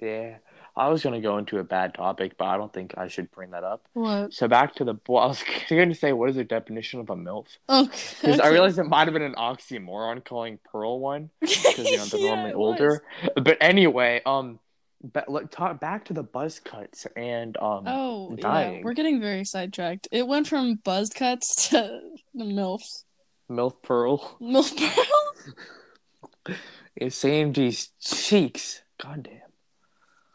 Yeah. 0.00 0.36
I 0.76 0.88
was 0.88 1.02
gonna 1.02 1.20
go 1.20 1.36
into 1.36 1.58
a 1.58 1.64
bad 1.64 1.94
topic, 1.94 2.38
but 2.38 2.46
I 2.46 2.56
don't 2.56 2.72
think 2.72 2.94
I 2.96 3.08
should 3.08 3.30
bring 3.32 3.50
that 3.50 3.64
up. 3.64 3.84
What? 3.92 4.32
So 4.32 4.46
back 4.48 4.76
to 4.76 4.84
the. 4.84 4.94
Well, 5.08 5.22
I 5.22 5.26
was 5.26 5.42
going 5.68 5.88
to 5.88 5.94
say, 5.94 6.12
what 6.12 6.30
is 6.30 6.36
the 6.36 6.44
definition 6.44 7.00
of 7.00 7.10
a 7.10 7.16
milf? 7.16 7.46
Okay. 7.68 7.90
Because 8.22 8.40
I 8.40 8.48
realized 8.52 8.78
it 8.78 8.84
might 8.84 9.06
have 9.08 9.12
been 9.12 9.20
an 9.22 9.34
oxymoron 9.34 10.24
calling 10.24 10.58
Pearl 10.70 11.00
one 11.00 11.30
because 11.40 11.78
you 11.78 11.96
know 11.98 12.04
they're 12.06 12.20
Yeah, 12.20 12.34
normally 12.36 12.52
older. 12.54 13.02
But 13.34 13.58
anyway, 13.60 14.22
um, 14.24 14.60
but 15.02 15.28
look, 15.28 15.50
talk 15.50 15.80
back 15.80 16.04
to 16.06 16.12
the 16.14 16.22
buzz 16.22 16.60
cuts 16.60 17.06
and 17.16 17.56
um. 17.58 17.84
Oh, 17.86 18.34
yeah. 18.38 18.80
We're 18.82 18.94
getting 18.94 19.20
very 19.20 19.44
sidetracked. 19.44 20.06
It 20.12 20.26
went 20.26 20.46
from 20.46 20.76
buzz 20.76 21.10
cuts 21.10 21.68
to 21.70 22.00
the 22.32 22.44
MILFs. 22.44 23.04
Milf 23.50 23.82
Pearl 23.82 24.38
MILF 24.40 24.76
Pearl? 24.78 26.56
Is 26.96 27.14
Sandy's 27.14 27.90
cheeks. 28.00 28.82
Goddamn. 29.02 29.40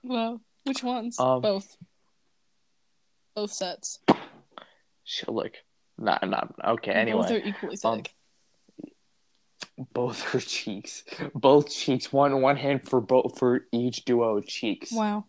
Well, 0.04 0.42
Which 0.64 0.84
ones? 0.84 1.20
Um, 1.20 1.42
Both. 1.42 1.78
Both 3.36 3.52
sets. 3.52 4.00
Shit, 5.04 5.30
look. 5.30 5.54
Not, 5.98 6.28
nah. 6.28 6.44
Okay. 6.74 6.92
Anyway. 6.92 7.22
Both 7.22 7.32
are 7.32 7.38
equally 7.38 7.78
um, 7.84 8.02
thick. 8.02 8.14
both 9.94 10.22
her 10.32 10.40
cheeks, 10.40 11.04
both 11.34 11.70
cheeks. 11.70 12.12
One 12.12 12.42
one 12.42 12.56
hand 12.58 12.88
for 12.88 13.00
both 13.02 13.38
for 13.38 13.66
each 13.72 14.06
duo 14.06 14.42
cheeks. 14.42 14.92
wow. 14.92 15.26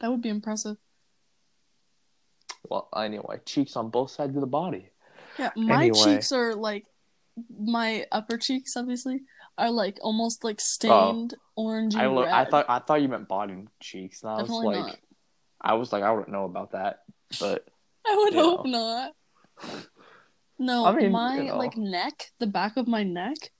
That 0.00 0.10
would 0.10 0.22
be 0.22 0.30
impressive. 0.30 0.78
Well, 2.68 2.88
anyway, 2.96 3.40
cheeks 3.44 3.76
on 3.76 3.90
both 3.90 4.10
sides 4.10 4.34
of 4.34 4.40
the 4.40 4.46
body. 4.46 4.88
Yeah, 5.38 5.50
my 5.56 5.84
Anyway. 5.84 5.98
cheeks 6.04 6.32
are 6.32 6.54
like 6.54 6.86
my 7.58 8.06
upper 8.10 8.36
cheeks 8.36 8.76
obviously 8.76 9.20
are 9.60 9.70
like 9.70 9.98
almost 10.02 10.42
like 10.44 10.60
stained 10.60 11.34
orangey 11.58 11.96
Oh. 11.96 12.00
I 12.00 12.06
look. 12.08 12.26
I 12.28 12.44
thought. 12.46 12.66
I 12.68 12.78
thought 12.80 13.02
you 13.02 13.08
meant 13.08 13.28
bottom 13.28 13.68
cheeks, 13.80 14.22
and 14.22 14.30
I 14.30 14.34
was 14.34 14.42
Definitely 14.48 14.76
like, 14.76 14.86
not. 14.86 14.98
I 15.60 15.74
was 15.74 15.92
like, 15.92 16.02
I 16.02 16.10
wouldn't 16.10 16.30
know 16.32 16.44
about 16.46 16.72
that, 16.72 17.00
but 17.38 17.66
I 18.06 18.16
would 18.16 18.34
hope 18.34 18.66
know. 18.66 19.12
not. 19.62 19.76
No, 20.62 20.84
I 20.84 20.94
mean, 20.94 21.10
my 21.12 21.36
you 21.38 21.44
know. 21.44 21.56
like 21.56 21.74
neck, 21.78 22.32
the 22.38 22.46
back 22.46 22.76
of 22.76 22.86
my 22.86 23.02
neck 23.02 23.50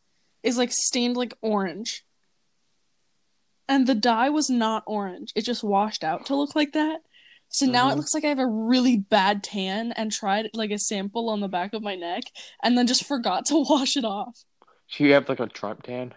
is 0.43 0.59
like 0.59 0.71
stained 0.71 1.17
like 1.17 1.33
orange. 1.41 2.05
And 3.71 3.87
the 3.87 3.95
dye 3.95 4.29
was 4.29 4.51
not 4.51 4.83
orange. 4.87 5.33
It 5.35 5.47
just 5.47 5.65
washed 5.65 6.05
out 6.05 6.27
to 6.27 6.35
look 6.37 6.55
like 6.55 6.73
that. 6.73 7.01
So 7.49 7.65
now 7.65 7.89
it 7.89 7.93
Mhm. 7.95 7.97
looks 7.97 8.13
like 8.13 8.25
I 8.25 8.29
have 8.29 8.39
a 8.39 8.47
really 8.47 8.99
bad 8.99 9.43
tan 9.43 9.93
and 9.93 10.13
tried 10.13 10.51
like 10.53 10.71
a 10.71 10.79
sample 10.79 11.31
on 11.31 11.41
the 11.41 11.49
back 11.49 11.73
of 11.73 11.83
my 11.83 11.95
neck 11.95 12.25
and 12.63 12.77
then 12.77 12.87
just 12.87 13.05
forgot 13.07 13.47
to 13.47 13.57
wash 13.69 13.97
it 13.97 14.05
off. 14.05 14.45
Do 14.97 15.05
you 15.05 15.13
have 15.15 15.29
like 15.29 15.41
a 15.41 15.47
Trump 15.47 15.83
tan, 15.83 16.15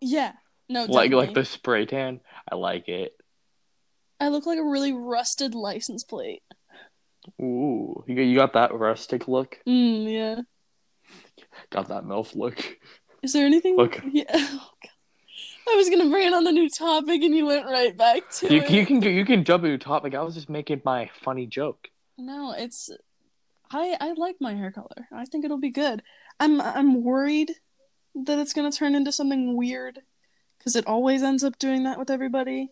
Yeah. 0.00 0.32
No, 0.68 0.84
like 0.84 1.12
like 1.12 1.32
the 1.34 1.44
spray 1.44 1.86
tan? 1.86 2.20
I 2.50 2.56
like 2.56 2.88
it. 2.88 3.12
I 4.18 4.28
look 4.28 4.46
like 4.46 4.58
a 4.58 4.64
really 4.64 4.92
rusted 4.92 5.54
license 5.54 6.02
plate. 6.02 6.42
Ooh, 7.40 8.02
you 8.06 8.14
got, 8.16 8.22
you 8.22 8.34
got 8.34 8.52
that 8.54 8.74
rustic 8.74 9.28
look. 9.28 9.58
Mm, 9.66 10.12
yeah. 10.12 10.40
Got 11.70 11.88
that 11.88 12.04
milf 12.04 12.34
look. 12.34 12.78
Is 13.22 13.32
there 13.32 13.46
anything? 13.46 13.76
Look. 13.76 14.00
Yeah. 14.12 14.24
Oh. 14.28 14.70
I 15.68 15.74
was 15.74 15.90
gonna 15.90 16.08
bring 16.08 16.28
it 16.28 16.32
on 16.32 16.44
the 16.44 16.52
new 16.52 16.70
topic, 16.70 17.22
and 17.22 17.34
you 17.34 17.44
went 17.46 17.66
right 17.66 17.96
back 17.96 18.30
to 18.38 18.54
You, 18.54 18.62
it. 18.62 18.70
you 18.70 18.86
can 18.86 19.00
do 19.00 19.10
you 19.10 19.24
can 19.24 19.42
jump 19.42 19.64
into 19.64 19.78
topic. 19.78 20.14
I 20.14 20.22
was 20.22 20.34
just 20.34 20.48
making 20.48 20.82
my 20.84 21.10
funny 21.24 21.46
joke. 21.46 21.88
No, 22.16 22.54
it's. 22.56 22.88
I 23.72 23.96
I 24.00 24.12
like 24.12 24.36
my 24.40 24.54
hair 24.54 24.70
color. 24.70 25.08
I 25.12 25.24
think 25.24 25.44
it'll 25.44 25.58
be 25.58 25.70
good. 25.70 26.02
I'm 26.38 26.60
I'm 26.60 27.02
worried 27.02 27.50
that 28.24 28.38
it's 28.38 28.52
gonna 28.52 28.72
turn 28.72 28.94
into 28.94 29.12
something 29.12 29.56
weird, 29.56 30.00
because 30.58 30.74
it 30.76 30.86
always 30.86 31.22
ends 31.22 31.44
up 31.44 31.58
doing 31.58 31.84
that 31.84 31.98
with 31.98 32.10
everybody. 32.10 32.70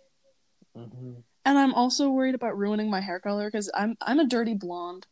hmm 0.74 1.14
And 1.44 1.58
I'm 1.58 1.74
also 1.74 2.08
worried 2.08 2.34
about 2.34 2.56
ruining 2.56 2.90
my 2.90 3.00
hair 3.00 3.20
color 3.20 3.48
because 3.50 3.70
I'm 3.74 3.96
I'm 4.00 4.18
a 4.20 4.26
dirty 4.26 4.54
blonde. 4.54 5.06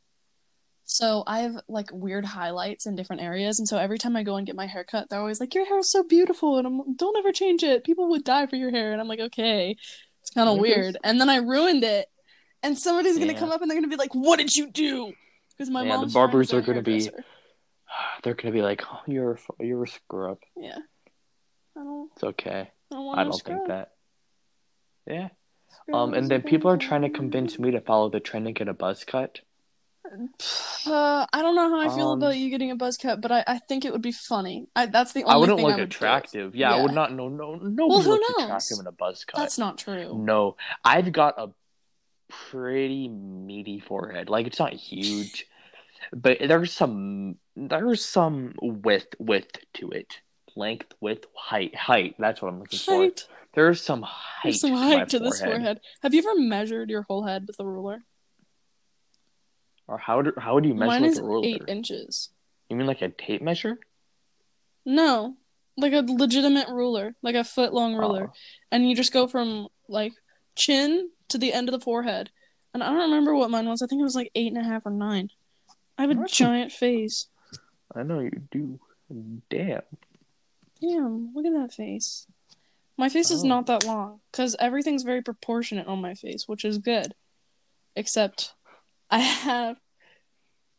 So 0.84 1.22
I 1.26 1.40
have 1.40 1.56
like 1.68 1.90
weird 1.92 2.24
highlights 2.24 2.86
in 2.86 2.96
different 2.96 3.22
areas, 3.22 3.58
and 3.58 3.68
so 3.68 3.78
every 3.78 3.98
time 3.98 4.16
I 4.16 4.22
go 4.24 4.36
and 4.36 4.46
get 4.46 4.56
my 4.56 4.66
hair 4.66 4.84
cut, 4.84 5.08
they're 5.08 5.20
always 5.20 5.40
like, 5.40 5.54
"Your 5.54 5.64
hair 5.64 5.78
is 5.78 5.90
so 5.90 6.02
beautiful," 6.02 6.58
and 6.58 6.66
I'm 6.66 6.78
like, 6.78 6.96
"Don't 6.96 7.16
ever 7.16 7.32
change 7.32 7.62
it. 7.62 7.84
People 7.84 8.08
would 8.10 8.24
die 8.24 8.46
for 8.46 8.56
your 8.56 8.70
hair." 8.70 8.92
And 8.92 9.00
I'm 9.00 9.08
like, 9.08 9.20
"Okay, 9.20 9.76
it's 10.20 10.30
kind 10.30 10.48
of 10.48 10.58
weird." 10.66 10.98
And 11.04 11.20
then 11.20 11.30
I 11.30 11.36
ruined 11.36 11.84
it, 11.84 12.08
and 12.62 12.78
somebody's 12.78 13.18
gonna 13.18 13.32
Yeah. 13.32 13.38
come 13.38 13.52
up 13.52 13.62
and 13.62 13.70
they're 13.70 13.78
gonna 13.78 13.88
be 13.88 13.96
like, 13.96 14.14
"What 14.14 14.38
did 14.38 14.54
you 14.54 14.70
do?" 14.70 15.12
Because 15.50 15.70
my 15.70 15.82
Yeah, 15.82 15.92
the 15.92 15.98
mom's 15.98 16.14
barbers 16.14 16.52
are 16.52 16.60
gonna 16.62 16.82
be-. 16.82 17.10
They're 18.22 18.34
gonna 18.34 18.52
be 18.52 18.62
like, 18.62 18.82
oh, 18.90 19.00
"You're 19.06 19.32
a, 19.60 19.64
you're 19.64 19.84
a 19.84 19.88
screw 19.88 20.32
up." 20.32 20.40
Yeah, 20.56 20.78
I 21.76 21.82
don't. 21.82 22.10
It's 22.14 22.24
okay. 22.24 22.70
I 22.90 22.94
don't 22.94 23.18
I 23.18 23.24
don't 23.24 23.42
think 23.42 23.68
that. 23.68 23.92
Yeah. 25.06 25.28
Scrub 25.68 25.94
Um, 25.94 26.14
and 26.14 26.28
then 26.28 26.42
people 26.42 26.70
are 26.70 26.76
trying 26.76 27.02
to 27.02 27.10
convince 27.10 27.58
me 27.58 27.70
to 27.72 27.80
follow 27.80 28.10
the 28.10 28.20
trend 28.20 28.46
and 28.46 28.54
get 28.54 28.68
a 28.68 28.74
buzz 28.74 29.04
cut. 29.04 29.40
Uh, 30.84 31.24
I 31.32 31.42
don't 31.42 31.54
know 31.54 31.70
how 31.70 31.78
I 31.78 31.94
feel 31.94 32.10
Um, 32.10 32.18
about 32.18 32.36
you 32.36 32.50
getting 32.50 32.72
a 32.72 32.74
buzz 32.74 32.96
cut, 32.96 33.20
but 33.20 33.30
I, 33.30 33.44
I 33.46 33.58
think 33.60 33.84
it 33.84 33.92
would 33.92 34.02
be 34.02 34.10
funny. 34.10 34.66
I 34.74 34.86
that's 34.86 35.12
the 35.12 35.22
only 35.22 35.32
I 35.32 35.36
wouldn't 35.36 35.58
thing 35.58 35.66
look 35.66 35.74
I 35.74 35.76
would 35.76 35.84
attractive. 35.84 36.56
Yeah, 36.56 36.74
I 36.74 36.82
would 36.82 36.92
not. 36.92 37.12
No, 37.12 37.28
no, 37.28 37.54
nobody 37.54 38.02
who 38.02 38.10
looks 38.10 38.28
knows? 38.36 38.44
attractive 38.46 38.78
in 38.80 38.86
a 38.88 38.92
buzz 38.92 39.24
cut. 39.24 39.38
That's 39.38 39.58
not 39.58 39.78
true. 39.78 40.18
No, 40.18 40.56
I've 40.84 41.12
got 41.12 41.38
a 41.38 41.50
pretty 42.28 43.06
meaty 43.06 43.78
forehead. 43.78 44.28
Like 44.28 44.48
it's 44.48 44.58
not 44.58 44.72
huge, 44.72 45.46
but 46.12 46.38
there's 46.44 46.72
some 46.72 47.36
there's 47.56 48.04
some 48.04 48.54
width 48.60 49.14
width 49.18 49.58
to 49.74 49.90
it. 49.90 50.20
Length, 50.56 50.94
width, 51.00 51.26
height, 51.34 51.74
height. 51.74 52.14
That's 52.18 52.42
what 52.42 52.48
I'm 52.48 52.60
looking 52.60 52.78
for. 52.78 53.10
There's 53.54 53.82
some 53.82 54.02
height. 54.02 54.42
There's 54.44 54.60
some 54.60 54.70
to, 54.70 54.76
height 54.76 55.08
to 55.10 55.18
this 55.18 55.40
forehead. 55.42 55.80
Have 56.02 56.14
you 56.14 56.20
ever 56.20 56.38
measured 56.40 56.88
your 56.90 57.02
whole 57.02 57.24
head 57.26 57.44
with 57.46 57.56
a 57.60 57.66
ruler? 57.66 58.02
Or 59.88 59.98
how 59.98 60.22
do 60.22 60.32
how 60.38 60.58
do 60.60 60.68
you 60.68 60.74
measure 60.74 60.86
Mine 60.90 61.02
with 61.02 61.12
is 61.12 61.18
a 61.18 61.24
ruler? 61.24 61.46
eight 61.46 61.62
inches. 61.68 62.30
You 62.68 62.76
mean 62.76 62.86
like 62.86 63.02
a 63.02 63.08
tape 63.10 63.42
measure? 63.42 63.78
No, 64.84 65.36
like 65.76 65.92
a 65.92 66.00
legitimate 66.06 66.68
ruler, 66.68 67.14
like 67.22 67.34
a 67.34 67.44
foot 67.44 67.72
long 67.74 67.94
ruler, 67.94 68.28
Oh. 68.30 68.36
and 68.70 68.88
you 68.88 68.96
just 68.96 69.12
go 69.12 69.26
from 69.26 69.68
like 69.88 70.12
chin 70.56 71.10
to 71.28 71.38
the 71.38 71.52
end 71.52 71.68
of 71.68 71.72
the 71.72 71.80
forehead. 71.84 72.30
And 72.74 72.82
I 72.82 72.86
don't 72.90 73.00
remember 73.10 73.34
what 73.34 73.50
mine 73.50 73.68
was. 73.68 73.82
I 73.82 73.86
think 73.86 74.00
it 74.00 74.04
was 74.04 74.14
like 74.14 74.30
eight 74.34 74.52
and 74.52 74.58
a 74.60 74.64
half 74.64 74.86
or 74.86 74.90
nine. 74.92 75.28
I 75.98 76.02
have 76.02 76.10
a 76.10 76.14
That's 76.14 76.32
a- 76.32 76.36
giant 76.36 76.72
face. 76.72 77.26
I 77.94 78.02
know 78.02 78.20
you 78.20 78.30
do. 78.50 78.80
Damn. 79.50 79.82
Damn, 80.80 81.32
look 81.34 81.46
at 81.46 81.52
that 81.52 81.72
face. 81.72 82.26
My 82.96 83.08
face 83.08 83.30
is 83.30 83.44
Oh. 83.44 83.48
not 83.48 83.66
that 83.66 83.84
long 83.84 84.20
because 84.30 84.56
everything's 84.58 85.02
very 85.02 85.22
proportionate 85.22 85.86
on 85.86 86.00
my 86.00 86.14
face, 86.14 86.46
which 86.46 86.64
is 86.64 86.78
good. 86.78 87.14
Except 87.96 88.54
I 89.10 89.18
have 89.18 89.78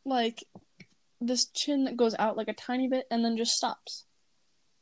like 0.05 0.43
this 1.21 1.45
chin 1.45 1.85
that 1.85 1.97
goes 1.97 2.15
out 2.19 2.37
like 2.37 2.47
a 2.47 2.53
tiny 2.53 2.87
bit 2.87 3.05
and 3.09 3.23
then 3.23 3.37
just 3.37 3.53
stops. 3.55 4.05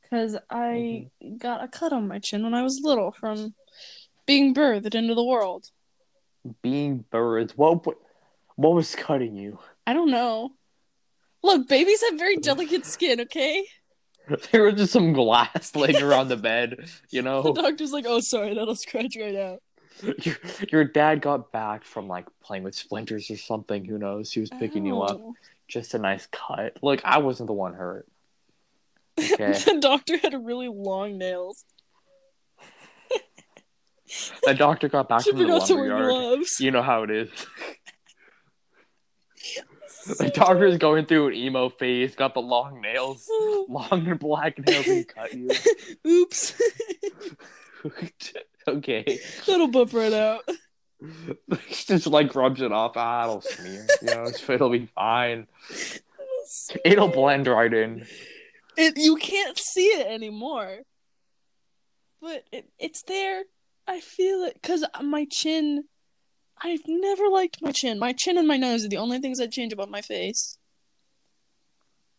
Because 0.02 0.38
I 0.50 1.10
mm-hmm. 1.22 1.38
got 1.38 1.64
a 1.64 1.68
cut 1.68 1.94
on 1.94 2.08
my 2.08 2.20
chin 2.20 2.44
when 2.44 2.54
I 2.54 2.64
was 2.64 2.82
little 2.84 3.12
from 3.12 3.54
being 4.26 4.54
birthed 4.54 4.96
into 4.96 5.16
the 5.16 5.24
world. 5.24 5.70
Being. 6.62 7.06
What 7.12 7.86
what, 7.86 7.98
what 8.56 8.74
was 8.74 8.96
cutting 8.96 9.36
you? 9.36 9.60
I 9.86 9.94
don't 9.94 10.12
know. 10.12 10.52
Look, 11.44 11.68
babies 11.68 12.02
have 12.10 12.20
very 12.20 12.38
delicate 12.38 12.86
skin, 12.86 13.22
okay? 13.22 13.66
there 14.52 14.64
was 14.64 14.76
just 14.76 14.94
some 14.94 15.14
glass 15.14 15.76
laying 15.76 16.02
around 16.02 16.28
the 16.30 16.38
bed, 16.38 16.86
you 17.10 17.22
know? 17.28 17.42
The 17.42 17.54
doctor's 17.54 17.92
like, 17.92 18.06
oh, 18.08 18.20
sorry, 18.20 18.54
that'll 18.54 18.76
scratch 18.76 19.16
right 19.20 19.36
out. 19.36 19.60
your, 20.24 20.36
your 20.72 20.84
dad 20.86 21.22
got 21.22 21.52
back 21.52 21.84
from 21.84 22.08
like 22.08 22.26
playing 22.44 22.64
with 22.64 22.76
splinters 22.76 23.30
or 23.30 23.38
something. 23.38 23.86
Who 23.86 23.98
knows? 23.98 24.32
He 24.32 24.40
was 24.40 24.50
picking 24.50 24.86
you 24.86 25.02
up. 25.02 25.20
Ow. 25.20 25.34
Just 25.68 25.94
a 25.94 26.00
nice 26.00 26.28
cut. 26.32 26.78
Look, 26.82 27.02
I 27.04 27.20
wasn't 27.20 27.48
the 27.48 27.54
one 27.54 27.74
hurt. 27.74 28.08
Okay. 29.20 29.52
the 29.52 29.78
doctor 29.80 30.18
had 30.18 30.34
really 30.46 30.68
long 30.70 31.18
nails. 31.18 31.66
the 34.46 34.54
doctor 34.54 34.90
got 34.90 35.08
back 35.08 35.24
She 35.24 35.32
from 35.32 35.40
the 35.40 35.48
lumberyard. 35.48 36.10
gloves. 36.10 36.60
You 36.60 36.72
know 36.72 36.82
how 36.82 37.04
it 37.04 37.12
is. 37.12 37.30
The 40.06 40.32
doctor's 40.34 40.78
going 40.78 41.06
through 41.06 41.30
an 41.30 41.34
emo 41.36 41.70
phase, 41.70 42.16
got 42.16 42.34
the 42.34 42.42
long 42.42 42.82
nails, 42.82 43.30
long 43.70 44.08
and 44.08 44.20
black 44.20 44.58
nails, 44.66 44.88
and 44.88 45.08
cut 45.08 45.34
you. 45.34 45.50
Oops. 46.08 46.62
okay. 48.68 49.20
That'll 49.46 49.68
buff 49.68 49.94
right 49.94 50.14
out. 50.14 50.48
just 51.68 52.08
like 52.08 52.36
rubs 52.36 52.62
it 52.62 52.72
off. 52.72 52.94
Ah, 52.96 53.24
it'll 53.24 53.42
smear. 53.42 53.88
You 54.02 54.08
know, 54.08 54.32
it'll 54.50 54.70
be 54.70 54.88
fine. 54.88 55.48
It'll 56.86 57.08
blend 57.08 57.48
right 57.48 57.74
in. 57.74 58.06
It 58.78 58.98
you 58.98 59.16
can't 59.16 59.58
see 59.58 59.88
it 59.88 60.08
anymore. 60.08 60.80
But 62.22 62.44
it, 62.52 62.70
it's 62.80 63.04
there. 63.04 63.44
I 63.88 64.00
feel 64.00 64.44
it 64.44 64.62
cuz 64.62 64.86
my 65.02 65.26
chin 65.30 65.86
I've 66.64 66.82
never 66.88 67.28
liked 67.28 67.62
my 67.62 67.72
chin. 67.72 67.98
My 68.00 68.14
chin 68.14 68.38
and 68.38 68.48
my 68.48 68.58
nose 68.58 68.86
are 68.86 68.90
the 68.90 68.98
only 68.98 69.20
things 69.20 69.40
that 69.40 69.52
change 69.52 69.74
about 69.74 69.90
my 69.90 70.02
face. 70.02 70.58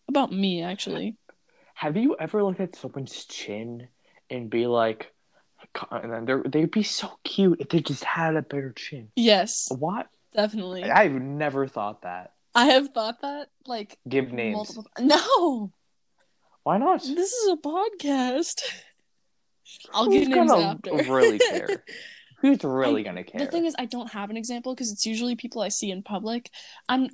About 0.09 0.33
me 0.33 0.63
actually. 0.63 1.17
Have 1.75 1.97
you 1.97 2.17
ever 2.19 2.43
looked 2.43 2.61
at 2.61 2.77
someone's 2.77 3.25
chin 3.25 3.89
and 4.31 4.51
be 4.51 4.67
like, 4.67 5.13
and 5.91 6.13
then 6.29 6.43
they'd 6.47 6.71
be 6.71 6.83
so 6.83 7.11
cute 7.25 7.61
if 7.61 7.69
they 7.69 7.81
just 7.81 8.05
had 8.05 8.37
a 8.37 8.43
better 8.43 8.73
chin? 8.77 9.09
Yes, 9.17 9.69
What? 9.71 10.09
definitely. 10.35 10.85
I've 10.85 11.13
never 11.13 11.67
thought 11.67 12.03
that. 12.03 12.33
I 12.55 12.67
have 12.67 12.89
thought 12.91 13.21
that 13.23 13.49
like 13.67 13.99
Give 14.09 14.33
names. 14.33 14.55
multiple 14.57 14.87
No. 14.99 15.73
Why 16.65 16.79
not? 16.79 17.03
This 17.03 17.33
is 17.33 17.49
a 17.53 17.57
podcast. 17.57 18.61
I'll 19.95 20.09
give 20.09 20.29
names 20.29 20.53
after. 20.53 20.93
really 21.11 21.39
care? 21.51 21.83
Who's 22.43 22.63
really 22.65 23.01
I- 23.03 23.05
gonna 23.05 23.25
care? 23.25 23.41
The 23.41 23.51
thing 23.51 23.65
is, 23.67 23.75
I 23.79 23.87
don't 23.87 24.11
have 24.13 24.29
an 24.29 24.37
example 24.37 24.75
because 24.75 24.93
it's 24.93 25.07
usually 25.07 25.35
people 25.37 25.63
I 25.63 25.69
see 25.69 25.91
in 25.91 26.03
public. 26.03 26.51
I'm 26.89 27.09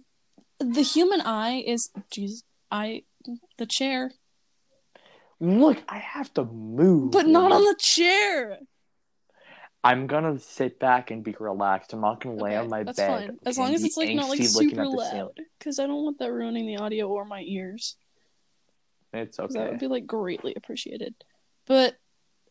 the 0.58 0.82
human 0.82 1.20
eye 1.20 1.62
is 1.66 1.90
jeez, 2.12 2.42
I 2.70 3.04
the 3.58 3.66
chair, 3.66 4.10
Look, 5.40 5.78
I 5.88 5.98
have 5.98 6.32
to 6.34 6.44
move. 6.44 7.12
but 7.12 7.26
not 7.28 7.52
on 7.52 7.62
the 7.62 7.76
chair. 7.78 8.58
I'm 9.84 10.08
gonna 10.08 10.38
sit 10.40 10.80
back 10.80 11.12
and 11.12 11.22
be 11.22 11.36
relaxed. 11.38 11.92
I'm 11.92 12.00
not 12.00 12.20
gonna 12.20 12.34
lay 12.42 12.50
Okay, 12.50 12.56
on 12.56 12.68
my 12.68 12.82
that's 12.82 12.96
bed. 12.96 13.08
fine 13.28 13.38
as 13.46 13.56
long 13.58 13.72
as 13.72 13.84
it's 13.84 13.96
like 13.96 14.14
not 14.14 14.28
like 14.28 14.42
super 14.42 14.64
at 14.64 14.76
the 14.76 14.90
ceiling. 14.90 14.96
loud 14.96 15.40
because 15.58 15.78
I 15.78 15.86
don't 15.86 16.02
want 16.04 16.18
that 16.18 16.32
ruining 16.32 16.66
the 16.66 16.78
audio 16.78 17.06
or 17.08 17.24
my 17.24 17.42
ears. 17.42 17.96
It's 19.12 19.36
'cause 19.36 19.52
That 19.54 19.70
would 19.70 19.78
be 19.78 19.86
like 19.86 20.06
greatly 20.06 20.54
appreciated. 20.56 21.14
But 21.66 21.96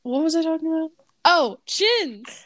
what 0.03 0.24
was 0.24 0.36
I 0.36 0.43
talking 0.43 0.67
about? 0.74 0.91
Oh, 1.25 1.57
chins. 1.65 2.46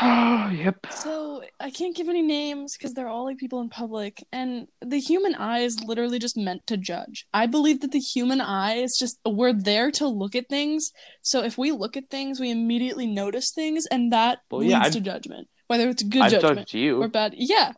Oh, 0.00 0.48
yep. 0.52 0.86
So 0.90 1.42
I 1.60 1.70
can't 1.70 1.96
give 1.96 2.08
any 2.08 2.22
names 2.22 2.76
because 2.76 2.94
they're 2.94 3.08
all 3.08 3.24
like 3.24 3.38
people 3.38 3.60
in 3.60 3.68
public, 3.68 4.24
and 4.32 4.66
the 4.80 4.98
human 4.98 5.34
eye 5.34 5.60
is 5.60 5.82
literally 5.84 6.18
just 6.18 6.36
meant 6.36 6.66
to 6.66 6.76
judge. 6.76 7.26
I 7.32 7.46
believe 7.46 7.80
that 7.80 7.92
the 7.92 8.00
human 8.00 8.40
eye 8.40 8.74
is 8.74 8.96
just 8.98 9.18
we're 9.24 9.52
there 9.52 9.90
to 9.92 10.06
look 10.08 10.34
at 10.34 10.48
things. 10.48 10.90
So 11.22 11.42
if 11.42 11.56
we 11.56 11.70
look 11.70 11.96
at 11.96 12.10
things, 12.10 12.40
we 12.40 12.50
immediately 12.50 13.06
notice 13.06 13.52
things, 13.52 13.86
and 13.90 14.12
that 14.12 14.40
Well, 14.50 14.60
leads 14.60 14.72
yeah, 14.72 14.82
to 14.82 15.00
judgment, 15.00 15.48
whether 15.68 15.88
it's 15.88 16.02
good 16.02 16.22
I 16.22 16.28
judgment 16.28 16.74
or 16.74 17.08
bad. 17.08 17.34
Yeah, 17.36 17.72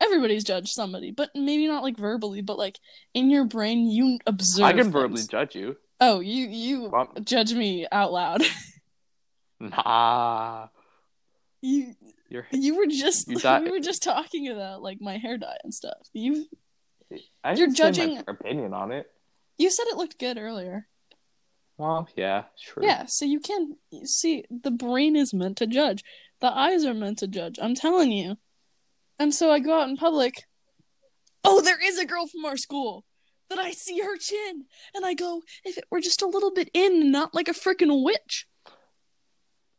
everybody's 0.00 0.44
judged 0.44 0.68
somebody, 0.68 1.10
but 1.10 1.30
maybe 1.34 1.66
not 1.66 1.82
like 1.82 1.96
verbally, 1.96 2.42
but 2.42 2.58
like 2.58 2.78
in 3.12 3.30
your 3.30 3.44
brain, 3.44 3.86
you 3.90 4.18
observe. 4.26 4.64
I 4.64 4.72
can 4.72 4.82
things. 4.82 4.92
verbally 4.92 5.22
judge 5.28 5.54
you. 5.56 5.76
Oh, 6.00 6.20
you 6.20 6.46
you 6.46 6.92
judge 7.24 7.54
me 7.54 7.86
out 7.90 8.12
loud. 8.12 8.42
nah. 9.60 10.68
You 11.62 11.94
You're. 12.28 12.46
you 12.52 12.76
were 12.76 12.86
just 12.86 13.28
You 13.28 13.38
thought- 13.40 13.62
we 13.64 13.70
were 13.70 13.80
just 13.80 14.02
talking 14.02 14.48
about 14.48 14.82
like 14.82 14.98
my 15.00 15.18
hair 15.18 15.38
dye 15.38 15.58
and 15.64 15.72
stuff. 15.74 16.08
You 16.12 16.46
I 17.44 17.54
You're 17.54 17.70
judging- 17.72 18.22
opinion 18.26 18.74
on 18.74 18.92
it. 18.92 19.06
you 19.58 19.70
said 19.70 19.86
it 19.88 19.96
looked 19.96 20.18
good 20.18 20.38
earlier. 20.38 20.88
Well, 21.78 22.08
yeah, 22.16 22.44
sure. 22.58 22.82
Yeah, 22.82 23.04
so 23.06 23.24
you 23.26 23.38
can 23.40 23.76
you 23.90 24.06
see 24.06 24.44
the 24.50 24.70
brain 24.70 25.14
is 25.14 25.34
meant 25.34 25.58
to 25.58 25.66
judge. 25.66 26.02
The 26.40 26.50
eyes 26.50 26.84
are 26.84 26.94
meant 26.94 27.18
to 27.18 27.26
judge. 27.28 27.58
I'm 27.60 27.74
telling 27.74 28.10
you. 28.12 28.36
And 29.18 29.34
so 29.34 29.50
I 29.50 29.58
go 29.60 29.80
out 29.80 29.88
in 29.88 29.96
public. 29.96 30.44
Oh, 31.44 31.60
there 31.60 31.78
is 31.82 31.98
a 31.98 32.06
girl 32.06 32.26
from 32.26 32.44
our 32.44 32.56
school 32.56 33.04
that 33.48 33.58
I 33.58 33.70
see 33.70 34.00
her 34.00 34.16
chin, 34.18 34.64
and 34.94 35.06
I 35.06 35.14
go, 35.14 35.42
if 35.64 35.78
it 35.78 35.84
were 35.90 36.00
just 36.00 36.20
a 36.20 36.26
little 36.26 36.52
bit 36.52 36.68
in, 36.74 37.10
not 37.12 37.34
like 37.34 37.46
a 37.48 37.52
freaking 37.52 38.02
witch. 38.04 38.46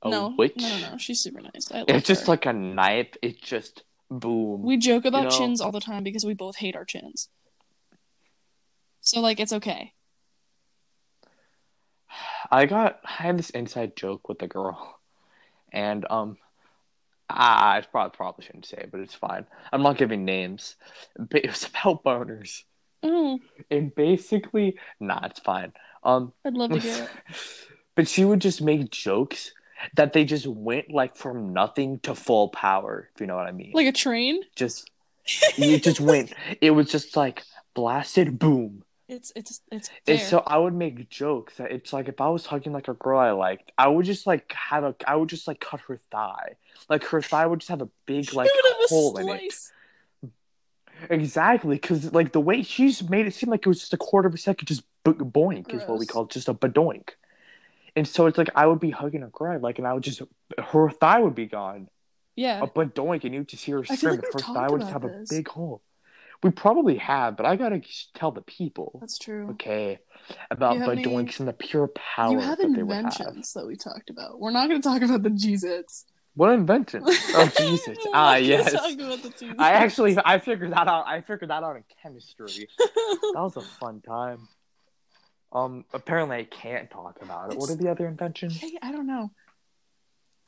A 0.03 0.09
no, 0.09 0.33
witch. 0.37 0.53
no, 0.57 0.67
no, 0.79 0.91
no. 0.91 0.97
She's 0.97 1.19
super 1.19 1.41
nice. 1.41 1.71
I 1.71 1.79
love 1.79 1.85
It's 1.89 2.07
just 2.07 2.25
her. 2.27 2.31
like 2.33 2.45
a 2.45 2.53
knife. 2.53 3.09
It's 3.21 3.39
just 3.39 3.83
boom. 4.09 4.61
we 4.63 4.77
joke 4.77 5.05
about 5.05 5.25
know- 5.25 5.29
chins 5.29 5.59
all 5.61 5.71
the 5.71 5.79
time 5.81 6.03
because 6.03 6.25
we 6.25 6.33
both 6.33 6.57
hate 6.57 6.75
our 6.75 6.85
chins. 6.85 7.29
So 9.01 9.19
like 9.21 9.39
it's 9.39 9.53
okay. 9.53 9.93
I 12.49 12.65
got 12.65 12.99
I 13.03 13.23
had 13.23 13.37
this 13.39 13.49
inside 13.49 13.95
joke 13.95 14.29
with 14.29 14.41
a 14.41 14.47
girl, 14.47 14.99
and 15.71 16.05
um, 16.09 16.37
ah, 17.29 17.73
I 17.73 17.81
probably 17.81 18.15
probably 18.15 18.45
shouldn't 18.45 18.65
say, 18.65 18.77
it, 18.77 18.91
but 18.91 19.01
it's 19.01 19.13
fine. 19.13 19.45
I'm 19.71 19.81
not 19.83 19.97
giving 19.97 20.23
names. 20.25 20.75
But 21.17 21.43
it 21.43 21.47
was 21.49 21.65
about 21.67 22.03
boners, 22.03 22.63
Oh, 23.03 23.39
and 23.69 23.93
basically, 23.93 24.77
nah, 24.99 25.25
it's 25.25 25.39
fine. 25.39 25.73
Um, 26.03 26.31
I'd 26.45 26.53
love 26.53 26.71
to 26.71 26.79
hear 26.79 27.03
it. 27.03 27.09
but 27.95 28.07
she 28.07 28.23
would 28.23 28.39
just 28.39 28.61
make 28.61 28.91
jokes 28.91 29.51
that 29.95 30.13
they 30.13 30.25
just 30.25 30.47
went 30.47 30.91
like 30.91 31.15
from 31.15 31.53
nothing 31.53 31.99
to 31.99 32.15
full 32.15 32.49
power. 32.49 33.09
If 33.13 33.21
you 33.21 33.27
know 33.27 33.35
what 33.35 33.47
I 33.47 33.51
mean. 33.51 33.71
Like 33.73 33.87
a 33.87 33.91
train? 33.91 34.41
just 34.55 34.89
it 35.57 35.83
just 35.83 35.99
went. 35.99 36.33
It 36.61 36.71
was 36.71 36.89
just 36.89 37.15
like 37.15 37.43
blasted, 37.73 38.39
boom. 38.39 38.83
It's 39.07 39.31
it's 39.35 39.61
it's 39.71 39.89
And 40.05 40.19
so 40.19 40.43
I 40.45 40.57
would 40.57 40.73
make 40.73 41.09
jokes 41.09 41.55
that 41.57 41.71
it's 41.71 41.93
like 41.93 42.09
if 42.09 42.19
I 42.19 42.27
was 42.27 42.45
hugging 42.45 42.73
like 42.73 42.89
a 42.89 42.93
girl 42.93 43.19
I 43.19 43.31
liked, 43.31 43.71
I 43.77 43.87
would 43.87 44.05
just 44.05 44.27
like 44.27 44.51
have 44.51 44.83
a 44.83 44.95
I 45.07 45.15
would 45.15 45.29
just 45.29 45.47
like 45.47 45.61
cut 45.61 45.79
her 45.87 45.97
thigh. 46.11 46.55
Like 46.89 47.05
her 47.05 47.21
thigh 47.21 47.45
would 47.45 47.59
just 47.59 47.69
have 47.69 47.81
a 47.81 47.89
big 48.05 48.33
like 48.33 48.47
You 48.47 48.61
would 48.63 48.73
have 48.73 48.83
a 48.83 48.87
hole 48.89 49.17
in 49.17 49.29
it. 49.29 49.53
Exactly, 51.09 51.75
because 51.75 52.11
like 52.11 52.31
the 52.31 52.41
way 52.41 52.63
she's 52.63 53.07
made 53.07 53.27
it 53.27 53.33
seem 53.33 53.49
like 53.49 53.65
it 53.65 53.69
was 53.69 53.79
just 53.79 53.93
a 53.93 53.97
quarter 53.97 54.27
of 54.27 54.33
a 54.33 54.37
second, 54.37 54.65
just 54.65 54.83
bo- 55.03 55.13
boink 55.13 55.73
is 55.73 55.87
what 55.87 55.99
we 55.99 56.05
call 56.05 56.23
it, 56.23 56.31
just 56.31 56.49
a 56.49 56.53
badoink. 56.53 57.09
And 57.97 58.07
so 58.07 58.27
it's 58.27 58.37
like 58.37 58.49
I 58.55 58.65
would 58.67 58.79
be 58.79 58.91
hugging 58.91 59.23
a 59.23 59.27
girl, 59.27 59.59
like, 59.59 59.77
and 59.79 59.87
I 59.87 59.93
would 59.93 60.03
just 60.03 60.21
her 60.71 60.89
thigh 60.89 61.19
would 61.19 61.35
be 61.35 61.47
gone, 61.47 61.87
Yeah. 62.35 62.61
a 62.63 62.67
badoink, 62.67 63.23
and 63.25 63.33
you 63.33 63.43
just 63.43 63.63
hear 63.65 63.77
her 63.79 63.85
scream. 63.85 64.15
like 64.21 64.33
her 64.33 64.39
thigh 64.39 64.67
would 64.69 64.81
just 64.81 64.93
have 64.93 65.03
about 65.03 65.15
a 65.17 65.25
big 65.29 65.47
hole. 65.47 65.81
We 66.43 66.51
probably 66.51 66.97
have, 66.97 67.35
but 67.35 67.47
I 67.47 67.55
gotta 67.55 67.81
tell 68.13 68.31
the 68.31 68.43
people. 68.43 68.99
That's 69.01 69.17
true. 69.17 69.49
Okay, 69.53 69.97
about 70.51 70.77
have 70.77 70.89
any- 70.89 71.03
and 71.15 71.47
the 71.47 71.53
pure 71.53 71.87
power 72.15 72.31
you 72.31 72.39
have 72.39 72.59
that 72.59 72.71
they 72.71 72.83
would 72.83 72.95
have. 72.95 73.05
inventions 73.05 73.53
that 73.53 73.65
we 73.65 73.75
talked 73.75 74.11
about. 74.11 74.39
We're 74.39 74.51
not 74.51 74.69
going 74.69 74.79
to 74.81 74.87
talk 74.87 75.01
about 75.01 75.23
the 75.23 75.31
Cheez-Its. 75.31 76.05
What 76.35 76.51
invention? 76.53 77.01
Oh 77.39 77.49
Jesus! 77.57 77.97
Ah 78.13 78.35
yes. 78.35 78.71
about 78.71 79.23
the 79.23 79.55
I 79.57 79.71
actually 79.71 80.15
I 80.23 80.37
figured 80.37 80.71
that 80.73 80.87
out. 80.87 81.07
I 81.07 81.21
figured 81.21 81.49
that 81.49 81.63
out 81.63 81.75
in 81.77 81.83
chemistry. 82.03 82.67
That 83.33 83.41
was 83.41 83.57
a 83.57 83.61
fun 83.61 84.01
time. 84.01 84.47
Um, 85.51 85.85
apparently 85.93 86.37
I 86.37 86.43
can't 86.43 86.89
talk 86.89 87.19
about 87.21 87.53
it. 87.53 87.57
What 87.57 87.69
are 87.69 87.75
the 87.75 87.89
other 87.89 88.07
inventions? 88.07 88.57
Hey, 88.57 88.77
I 88.81 88.91
don't 88.91 89.07
know. 89.07 89.31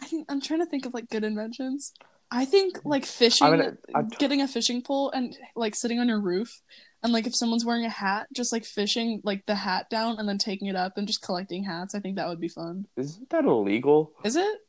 I 0.01 0.05
think 0.05 0.27
I'm 0.29 0.41
trying 0.41 0.59
to 0.59 0.65
think 0.65 0.85
of 0.85 0.93
like 0.93 1.09
good 1.09 1.23
inventions. 1.23 1.93
I 2.31 2.45
think 2.45 2.79
like 2.85 3.05
fishing, 3.05 3.47
I 3.47 3.51
mean, 3.51 3.77
I- 3.95 4.03
getting 4.03 4.41
a 4.41 4.47
fishing 4.47 4.81
pole 4.81 5.09
and 5.11 5.35
like 5.55 5.75
sitting 5.75 5.99
on 5.99 6.07
your 6.07 6.19
roof, 6.19 6.61
and 7.01 7.11
like 7.11 7.25
if 7.25 7.35
someone's 7.35 7.65
wearing 7.65 7.85
a 7.85 7.89
hat, 7.89 8.27
just 8.33 8.51
like 8.51 8.65
fishing 8.65 9.21
like 9.23 9.45
the 9.45 9.55
hat 9.55 9.89
down 9.89 10.19
and 10.19 10.29
then 10.29 10.37
taking 10.37 10.67
it 10.67 10.75
up 10.75 10.97
and 10.97 11.07
just 11.07 11.21
collecting 11.21 11.63
hats. 11.63 11.95
I 11.95 11.99
think 11.99 12.17
that 12.17 12.27
would 12.27 12.39
be 12.39 12.47
fun. 12.47 12.85
Isn't 12.97 13.29
that 13.29 13.45
illegal? 13.45 14.11
Is 14.23 14.35
it? 14.35 14.59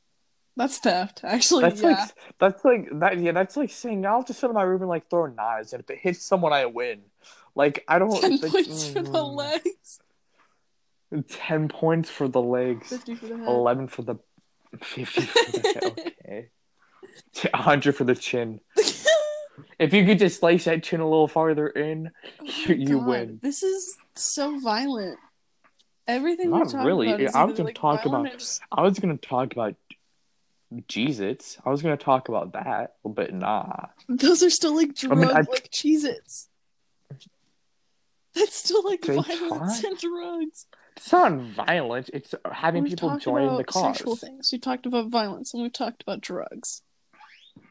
That's 0.57 0.79
theft, 0.79 1.21
actually. 1.23 1.63
That's 1.63 1.83
yeah. 1.83 1.91
like 1.91 2.11
that's 2.39 2.65
like 2.65 2.89
that. 3.01 3.21
Yeah, 3.21 3.33
that's 3.33 3.57
like 3.57 3.71
saying 3.71 4.05
I'll 4.07 4.23
just 4.23 4.41
sit 4.41 4.49
in 4.49 4.55
my 4.55 4.63
room 4.63 4.83
and 4.83 4.89
like 4.89 5.09
throw 5.11 5.27
knives, 5.27 5.73
and 5.73 5.83
if 5.83 5.91
it 5.91 5.99
hits 5.99 6.25
someone, 6.25 6.53
I 6.53 6.67
win. 6.67 7.03
Like 7.55 7.85
I 7.89 7.99
don't. 7.99 8.21
Ten 8.21 8.39
like, 8.39 8.53
points 8.53 8.89
for 8.89 9.03
the 9.03 9.11
mm, 9.11 9.35
legs, 9.37 10.01
Ten 11.29 11.69
points 11.69 12.09
for 12.11 12.29
the 12.29 12.41
legs. 12.41 12.89
fifty 12.89 13.15
for 13.15 13.27
the 13.27 13.37
head. 13.39 13.49
Eleven 13.49 13.89
for 13.89 14.03
the. 14.03 14.17
Fifty 14.83 15.23
for 15.23 15.51
the 15.53 16.15
head. 16.25 16.49
okay. 17.37 17.51
hundred 17.55 17.97
for 17.97 18.05
the 18.05 18.15
chin. 18.15 18.61
If 19.79 19.95
you 19.95 20.05
could 20.07 20.19
just 20.19 20.41
slice 20.41 20.65
that 20.65 20.83
chin 20.83 21.01
a 21.01 21.09
little 21.09 21.29
farther 21.29 21.67
in, 21.67 22.11
Oh 22.41 22.45
you, 22.67 22.75
you 22.75 22.99
win. 22.99 23.41
This 23.43 23.63
is 23.63 23.97
so 24.15 24.59
violent. 24.59 25.19
Everything 26.07 26.51
Not 26.51 26.73
really. 26.75 27.11
I 27.29 27.45
was 27.45 27.57
gonna 27.57 27.65
like, 27.71 27.75
talk 27.77 28.05
about- 28.05 28.31
just- 28.33 28.61
I 28.71 28.83
was 28.83 28.99
gonna 28.99 29.17
talk 29.17 29.53
about 29.53 29.75
Jesus. 30.87 31.59
I 31.65 31.71
was 31.71 31.81
gonna 31.83 31.97
talk 31.97 32.29
about 32.29 32.53
that, 32.53 32.97
but 33.05 33.33
nah. 33.35 33.87
Those 34.09 34.43
are 34.43 34.51
still 34.51 34.75
like 34.77 34.95
drug, 34.95 35.19
mean, 35.19 35.29
I- 35.29 35.41
like 35.51 35.71
Cheez-Its. 35.71 36.49
That's 38.35 38.55
still 38.55 38.85
like 38.85 39.03
They 39.03 39.17
violence 39.17 39.81
try. 39.81 39.91
and 39.91 39.99
drugs. 39.99 40.67
It's 41.01 41.13
not 41.13 41.33
violence. 41.33 42.11
It's 42.13 42.35
uh, 42.35 42.39
having 42.53 42.83
We've 42.83 42.91
people 42.91 43.11
talked 43.11 43.25
join 43.25 43.45
about 43.45 43.57
the 43.57 43.65
cause. 43.65 43.97
sexual 43.97 44.17
things. 44.17 44.51
We 44.53 44.59
talked 44.59 44.85
about 44.85 45.09
violence 45.09 45.55
and 45.55 45.63
we've 45.63 45.73
talked 45.73 46.03
about 46.03 46.21
drugs. 46.21 46.83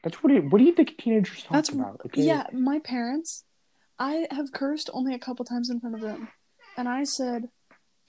That's 0.04 0.24
what. 0.24 0.30
Do 0.30 0.36
you, 0.36 0.42
what 0.42 0.58
do 0.58 0.63
you 0.63 0.74
think 0.74 0.98
teenagers 0.98 1.44
talk 1.44 1.52
That's 1.52 1.70
about? 1.70 2.02
Okay? 2.08 2.24
yeah. 2.24 2.48
My 2.52 2.80
parents, 2.80 3.44
I 4.00 4.28
have 4.32 4.52
cursed 4.52 4.89
only 4.94 5.13
a 5.13 5.20
couple 5.20 5.46
times 5.46 5.70
in 5.70 5.80
front 5.80 5.96
of 5.96 6.02
them, 6.02 6.30
and 6.76 6.89
I 6.89 7.04
said, 7.04 7.50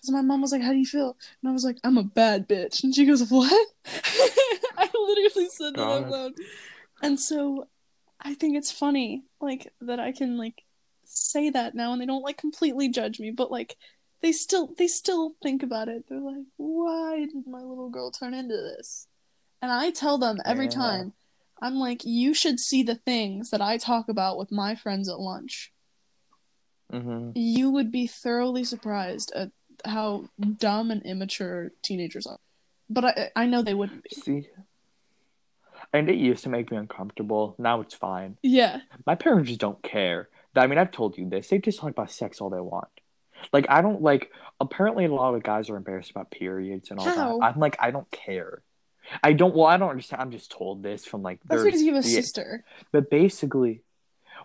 because 0.00 0.10
my 0.10 0.22
mom 0.22 0.40
was 0.40 0.52
like, 0.52 0.62
"How 0.62 0.72
do 0.72 0.78
you 0.78 0.86
feel?" 0.86 1.16
And 1.42 1.50
I 1.50 1.52
was 1.52 1.64
like, 1.64 1.76
"I'm 1.84 1.98
a 1.98 2.02
bad 2.02 2.48
bitch," 2.48 2.82
and 2.82 2.94
she 2.94 3.04
goes, 3.04 3.28
"What?" 3.28 3.66
I 3.86 4.88
literally 4.94 5.48
said 5.50 5.74
that 5.74 5.80
out 5.80 6.08
loud, 6.08 6.32
and 7.02 7.20
so 7.20 7.68
I 8.20 8.34
think 8.34 8.56
it's 8.56 8.72
funny, 8.72 9.24
like 9.40 9.70
that 9.82 10.00
I 10.00 10.12
can 10.12 10.38
like 10.38 10.62
say 11.04 11.50
that 11.50 11.74
now, 11.74 11.92
and 11.92 12.00
they 12.00 12.06
don't 12.06 12.22
like 12.22 12.38
completely 12.38 12.88
judge 12.88 13.20
me, 13.20 13.30
but 13.30 13.50
like 13.50 13.76
they 14.22 14.32
still 14.32 14.74
they 14.78 14.86
still 14.86 15.34
think 15.42 15.62
about 15.62 15.88
it. 15.88 16.04
They're 16.08 16.20
like, 16.20 16.44
"Why 16.56 17.20
did 17.20 17.46
my 17.46 17.60
little 17.60 17.90
girl 17.90 18.10
turn 18.10 18.34
into 18.34 18.56
this?" 18.56 19.06
And 19.62 19.70
I 19.70 19.90
tell 19.90 20.18
them 20.18 20.38
every 20.44 20.66
Yeah. 20.66 20.70
time. 20.72 21.12
I'm 21.62 21.74
like, 21.74 22.06
you 22.06 22.32
should 22.32 22.58
see 22.58 22.82
the 22.82 22.94
things 22.94 23.50
that 23.50 23.60
I 23.60 23.76
talk 23.76 24.08
about 24.08 24.38
with 24.38 24.50
my 24.50 24.74
friends 24.74 25.08
at 25.10 25.20
lunch. 25.20 25.72
hmm 26.90 27.32
You 27.34 27.70
would 27.70 27.90
be 27.92 28.06
thoroughly 28.06 28.64
surprised 28.64 29.30
at 29.34 29.50
how 29.84 30.28
dumb 30.56 30.90
and 30.90 31.02
immature 31.02 31.72
teenagers 31.82 32.26
are. 32.26 32.38
But 32.88 33.04
I, 33.04 33.30
I 33.36 33.46
know 33.46 33.62
they 33.62 33.74
wouldn't 33.74 34.02
be. 34.02 34.10
See. 34.10 34.48
And 35.92 36.08
it 36.08 36.16
used 36.16 36.42
to 36.44 36.48
make 36.48 36.70
me 36.70 36.76
uncomfortable. 36.76 37.54
Now 37.58 37.80
it's 37.80 37.94
fine. 37.94 38.36
Yeah. 38.42 38.80
My 39.06 39.14
parents 39.14 39.48
just 39.48 39.60
don't 39.60 39.82
care. 39.82 40.28
I 40.56 40.66
mean, 40.66 40.78
I've 40.78 40.90
told 40.92 41.16
you 41.16 41.28
this. 41.28 41.48
They 41.48 41.58
just 41.58 41.78
talk 41.78 41.90
about 41.90 42.10
sex 42.10 42.40
all 42.40 42.50
they 42.50 42.60
want. 42.60 42.88
Like, 43.52 43.66
I 43.68 43.82
don't 43.82 44.02
like. 44.02 44.30
Apparently, 44.60 45.04
a 45.06 45.12
lot 45.12 45.34
of 45.34 45.42
guys 45.42 45.70
are 45.70 45.76
embarrassed 45.76 46.10
about 46.10 46.30
periods 46.30 46.90
and 46.90 46.98
all 47.00 47.06
How? 47.06 47.38
that. 47.38 47.44
I'm 47.44 47.58
like, 47.58 47.76
I 47.80 47.90
don't 47.90 48.10
care. 48.10 48.62
I 49.22 49.32
don't. 49.32 49.54
Well, 49.54 49.66
I 49.66 49.76
don't 49.76 49.90
understand. 49.90 50.22
I'm 50.22 50.30
just 50.30 50.50
told 50.50 50.82
this 50.82 51.04
from 51.04 51.22
like. 51.22 51.40
That's 51.44 51.62
because 51.62 51.82
you 51.82 51.94
have 51.94 52.04
a 52.04 52.08
yeah, 52.08 52.14
sister. 52.14 52.64
But 52.92 53.10
basically, 53.10 53.82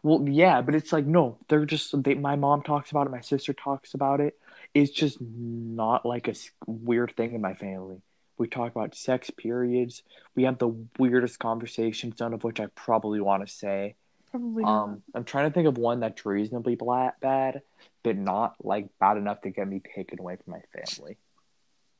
well, 0.03 0.25
yeah, 0.27 0.61
but 0.61 0.75
it's 0.75 0.93
like 0.93 1.05
no, 1.05 1.37
they're 1.47 1.65
just. 1.65 2.01
They, 2.03 2.15
my 2.15 2.35
mom 2.35 2.61
talks 2.61 2.91
about 2.91 3.07
it. 3.07 3.11
My 3.11 3.21
sister 3.21 3.53
talks 3.53 3.93
about 3.93 4.21
it. 4.21 4.37
It's 4.73 4.91
just 4.91 5.17
not 5.21 6.05
like 6.05 6.27
a 6.27 6.35
weird 6.65 7.15
thing 7.15 7.33
in 7.33 7.41
my 7.41 7.53
family. 7.53 8.01
We 8.37 8.47
talk 8.47 8.75
about 8.75 8.95
sex 8.95 9.29
periods. 9.29 10.03
We 10.35 10.43
have 10.43 10.57
the 10.57 10.75
weirdest 10.99 11.39
conversations, 11.39 12.19
none 12.19 12.33
of 12.33 12.43
which 12.43 12.59
I 12.59 12.67
probably 12.67 13.21
want 13.21 13.47
to 13.47 13.53
say. 13.53 13.95
Probably 14.31 14.63
not. 14.63 14.83
Um, 14.83 15.03
I'm 15.13 15.23
trying 15.23 15.49
to 15.49 15.53
think 15.53 15.67
of 15.67 15.77
one 15.77 16.01
that's 16.01 16.25
reasonably 16.25 16.75
bla- 16.75 17.13
bad, 17.21 17.61
but 18.05 18.17
not 18.17 18.55
like 18.63 18.87
bad 18.99 19.17
enough 19.17 19.41
to 19.41 19.49
get 19.49 19.67
me 19.67 19.81
taken 19.95 20.19
away 20.19 20.37
from 20.43 20.53
my 20.53 20.61
family. 20.73 21.17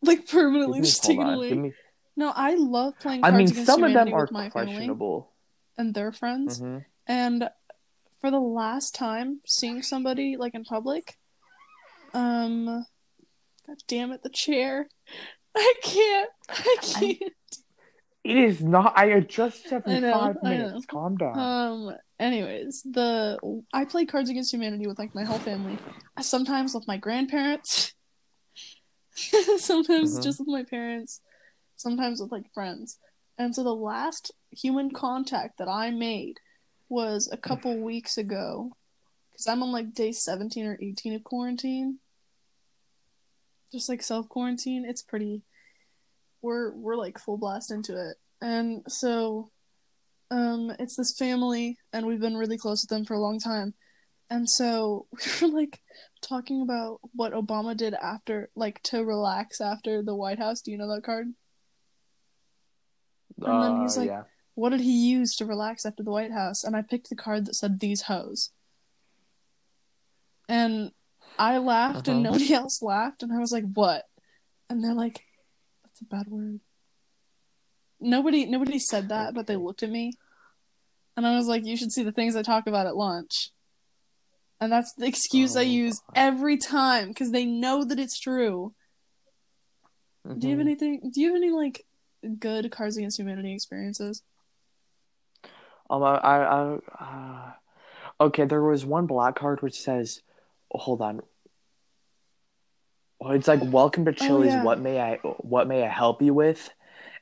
like 0.01 0.27
permanently 0.29 0.81
just 0.81 1.03
taken 1.03 1.27
away. 1.27 1.51
me- 1.53 1.73
No, 2.15 2.31
I 2.33 2.55
love 2.55 2.97
playing 2.99 3.21
I 3.25 3.31
mean, 3.31 3.47
Against 3.49 3.65
some 3.65 3.83
of 3.83 3.91
them 3.93 4.13
are 4.13 4.21
with 4.21 4.31
my 4.31 4.49
family 4.49 4.73
questionable. 4.75 5.31
and 5.77 5.93
their 5.93 6.11
friends. 6.11 6.61
Mhm. 6.61 6.85
And 7.07 7.49
for 8.21 8.29
the 8.31 8.39
last 8.39 8.93
time 8.95 9.41
seeing 9.45 9.81
somebody 9.81 10.37
like 10.37 10.53
in 10.55 10.63
public, 10.63 11.17
um, 12.13 12.65
God 13.67 13.77
damn 13.87 14.11
it, 14.11 14.21
the 14.23 14.29
chair. 14.29 14.87
I 15.55 15.73
can't. 15.81 16.29
I 16.49 16.77
can't. 16.81 17.33
It 18.23 18.37
is 18.37 18.61
not. 18.63 18.93
I 18.97 19.11
every 19.71 19.95
I 19.95 19.99
know, 19.99 20.11
five 20.13 20.35
minutes. 20.43 20.85
Calm 20.87 21.15
down. 21.17 21.37
Um. 21.39 21.95
Anyways, 22.19 22.81
the 22.83 23.37
I 23.73 23.85
play 23.85 24.05
Cards 24.05 24.29
Against 24.29 24.53
Humanity 24.53 24.87
with 24.87 24.97
like 24.99 25.13
my 25.13 25.23
whole 25.23 25.39
family. 25.39 25.77
Sometimes 26.21 26.73
with 26.73 26.87
my 26.87 26.97
grandparents. 26.97 27.93
sometimes 29.57 30.17
Mhm. 30.19 30.23
just 30.23 30.39
with 30.39 30.47
my 30.47 30.63
parents. 30.63 31.21
Sometimes 31.75 32.21
with 32.21 32.31
like 32.31 32.53
friends. 32.53 32.97
And 33.37 33.53
so 33.53 33.63
the 33.63 33.75
last 33.75 34.31
human 34.51 34.91
contact 34.91 35.57
that 35.57 35.67
I 35.67 35.91
made 35.91 36.35
was 36.87 37.27
a 37.31 37.37
couple 37.37 37.77
weeks 37.81 38.17
ago, 38.17 38.71
because 39.31 39.47
I'm 39.47 39.61
on 39.61 39.71
like 39.73 39.93
day 39.93 40.13
17 40.13 40.65
or 40.65 40.77
18 40.81 41.13
of 41.13 41.23
quarantine. 41.25 41.99
Just 43.73 43.89
like 43.89 44.01
self 44.01 44.29
quarantine. 44.29 44.85
It's 44.87 45.01
pretty. 45.01 45.41
We're 46.41 46.71
we're 46.73 46.95
like 46.95 47.17
full 47.19 47.37
blast 47.37 47.71
into 47.71 47.93
it, 48.09 48.17
and 48.39 48.83
so 48.87 49.51
um 50.35 50.71
it's 50.79 50.95
this 50.97 51.15
family 51.17 51.77
and 51.93 52.05
we've 52.05 52.19
been 52.19 52.35
really 52.37 52.57
close 52.57 52.81
with 52.83 52.89
them 52.89 53.05
for 53.05 53.13
a 53.15 53.19
long 53.27 53.39
time. 53.39 53.73
And 54.29 54.49
so 54.49 55.07
we 55.41 55.47
were 55.47 55.53
like 55.61 55.81
talking 56.21 56.61
about 56.61 56.99
what 57.13 57.33
obama 57.33 57.75
did 57.77 57.93
after 57.93 58.49
like 58.55 58.81
to 58.89 59.03
relax 59.05 59.61
after 59.61 60.01
the 60.03 60.15
white 60.15 60.39
house. 60.39 60.61
Do 60.61 60.71
you 60.71 60.77
know 60.79 60.93
that 60.93 61.03
card? 61.03 61.27
And 63.45 63.63
then 63.63 63.81
he's 63.81 63.97
Uh, 63.97 64.01
like- 64.01 64.09
yeah. 64.09 64.23
what 64.55 64.69
did 64.71 64.81
he 64.81 65.09
use 65.17 65.35
to 65.37 65.45
relax 65.45 65.85
after 65.85 66.03
the 66.03 66.11
white 66.11 66.31
house? 66.31 66.63
And 66.63 66.75
i 66.75 66.81
picked 66.81 67.09
the 67.09 67.15
card 67.15 67.45
that 67.45 67.55
said 67.55 67.79
these 67.79 68.03
hoes. 68.03 68.51
And 70.47 70.91
i 71.37 71.57
laughed 71.57 72.07
and 72.07 72.25
Uh-huh. 72.25 72.31
nobody 72.33 72.53
else 72.61 72.81
laughed 72.81 73.21
and 73.23 73.31
i 73.33 73.39
was 73.39 73.51
like 73.51 73.65
what? 73.73 74.03
And 74.69 74.83
they're 74.83 74.93
like 75.05 75.23
that's 75.83 76.01
a 76.01 76.05
bad 76.05 76.27
word. 76.27 76.59
Nobody 77.99 78.45
nobody 78.45 78.79
said 78.79 79.09
that 79.09 79.33
but 79.33 79.47
they 79.47 79.55
looked 79.55 79.83
at 79.83 79.89
me 79.89 80.13
and 81.17 81.25
i 81.25 81.35
was 81.37 81.47
like 81.47 81.65
you 81.65 81.77
should 81.77 81.91
see 81.91 82.03
the 82.03 82.11
things 82.11 82.35
i 82.35 82.41
talk 82.41 82.67
about 82.67 82.87
at 82.87 82.95
lunch 82.95 83.51
and 84.59 84.71
that's 84.71 84.93
the 84.93 85.05
excuse 85.05 85.55
i 85.55 85.61
Oh, 85.61 85.63
use 85.63 85.99
God. 86.07 86.13
every 86.15 86.57
time 86.57 87.09
because 87.09 87.31
they 87.31 87.45
know 87.45 87.83
that 87.83 87.99
it's 87.99 88.19
true 88.19 88.73
do 90.37 90.47
you 90.47 90.53
have 90.57 90.59
Mhm. 90.65 90.67
anything 90.67 91.11
do 91.13 91.21
you 91.21 91.27
have 91.27 91.35
any 91.35 91.51
like 91.51 91.85
good 92.39 92.71
cards 92.71 92.97
against 92.97 93.19
humanity 93.19 93.53
experiences 93.53 94.21
Um, 95.87 96.01
I, 96.01 96.15
I, 96.15 96.37
I 96.39 96.77
uh, 96.99 98.23
okay. 98.25 98.45
There 98.45 98.63
was 98.63 98.83
one 98.85 99.05
black 99.05 99.35
card 99.35 99.61
which 99.61 99.79
says, 99.79 100.23
"Hold 100.71 100.99
on." 100.99 101.21
Well, 103.19 103.33
it's 103.33 103.47
like 103.47 103.59
"Welcome 103.63 104.05
to 104.05 104.11
Chili's. 104.11 104.53
Oh, 104.53 104.57
yeah. 104.57 104.63
What 104.63 104.79
may 104.79 104.99
I, 104.99 105.15
what 105.17 105.67
may 105.67 105.83
I 105.83 105.87
help 105.87 106.23
you 106.23 106.33
with?" 106.33 106.71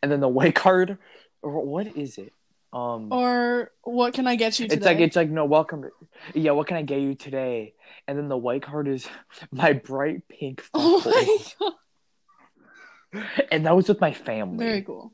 And 0.01 0.09
then 0.09 0.21
the 0.21 0.27
white 0.39 0.55
card, 0.55 0.97
or 1.41 1.59
what 1.65 1.87
is 1.97 2.17
it? 2.17 2.31
Um, 2.73 3.13
or 3.13 3.71
what 3.83 4.15
can 4.15 4.25
i 4.25 4.35
get 4.35 4.59
you 4.59 4.67
today 4.67 4.77
it's 4.77 4.85
like 4.85 4.99
it's 4.99 5.15
like 5.15 5.29
no, 5.29 5.45
welcome. 5.45 5.85
Yeah, 6.33 6.51
what 6.51 6.67
can 6.67 6.77
I 6.77 6.81
get 6.81 7.01
you 7.01 7.13
today? 7.13 7.73
And 8.07 8.17
then 8.17 8.29
the 8.29 8.37
white 8.37 8.63
card 8.63 8.87
is 8.87 9.07
my 9.51 9.73
bright 9.73 10.27
pink 10.27 10.63
oh 10.73 11.01
my 11.05 11.37
god 11.59 13.21
and 13.51 13.65
that 13.67 13.75
was 13.75 13.87
with 13.87 14.01
my 14.01 14.11
family. 14.13 14.65
very 14.65 14.81
cool 14.81 15.13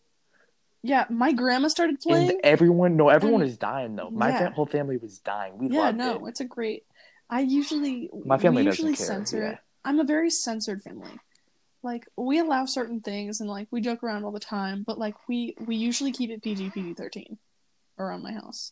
yeah 0.83 1.05
my 1.09 1.33
grandma 1.33 1.67
started 1.67 1.99
playing 1.99 2.29
and 2.29 2.39
everyone, 2.43 2.95
no, 2.95 3.09
everyone 3.09 3.41
and- 3.41 3.49
is 3.49 3.57
dying 3.57 3.95
though. 3.97 4.09
My 4.09 4.29
yeah. 4.29 4.49
whole 4.51 4.65
family 4.65 4.95
was 4.95 5.19
dying. 5.19 5.57
We 5.57 5.67
yeah 5.69 5.91
no 5.91 6.25
it. 6.25 6.29
it's 6.29 6.39
a 6.39 6.45
great 6.45 6.83
i 7.29 7.41
usually 7.41 8.09
My 8.25 8.37
family 8.37 8.63
usually 8.63 8.95
care, 8.95 9.05
censor 9.05 9.41
yeah. 9.43 9.51
it 9.51 9.57
i'm 9.83 9.99
a 9.99 10.05
very 10.05 10.29
censored 10.29 10.81
family 10.81 11.11
like 11.83 12.05
we 12.15 12.39
allow 12.39 12.65
certain 12.65 13.01
things 13.01 13.41
and 13.41 13.49
like 13.49 13.67
we 13.71 13.81
joke 13.81 14.01
around 14.03 14.23
all 14.23 14.31
the 14.31 14.39
time 14.39 14.83
but 14.87 14.97
like 14.97 15.15
we 15.27 15.55
we 15.67 15.75
usually 15.75 16.13
keep 16.13 16.29
it 16.29 16.41
pg 16.41 16.69
pg-13 16.69 17.37
around 17.99 18.23
my 18.23 18.31
house 18.31 18.71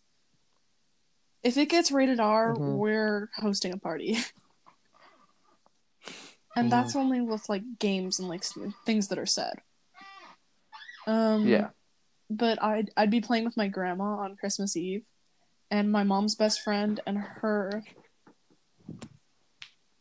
if 1.43 1.57
it 1.57 1.69
gets 1.69 1.91
rated 1.91 2.19
r 2.19 2.55
Mhm. 2.55 2.77
we're 2.77 3.29
hosting 3.35 3.73
a 3.73 3.77
party 3.77 4.17
and 6.55 6.71
that's 6.71 6.93
Mm. 6.93 6.99
only 6.99 7.21
with 7.21 7.47
like 7.49 7.63
games 7.79 8.19
and 8.19 8.27
like 8.27 8.43
things 8.85 9.07
that 9.09 9.19
are 9.19 9.25
said 9.25 9.61
um 11.05 11.47
Yeah. 11.47 11.69
but 12.29 12.61
I'd 12.61 12.91
I'd 12.97 13.11
be 13.11 13.21
playing 13.21 13.45
with 13.45 13.57
my 13.57 13.67
grandma 13.67 14.17
on 14.19 14.35
Christmas 14.35 14.75
Eve, 14.75 15.05
and 15.71 15.91
my 15.91 16.03
mom's 16.03 16.35
best 16.35 16.61
friend 16.61 16.99
and 17.07 17.17
her 17.17 17.83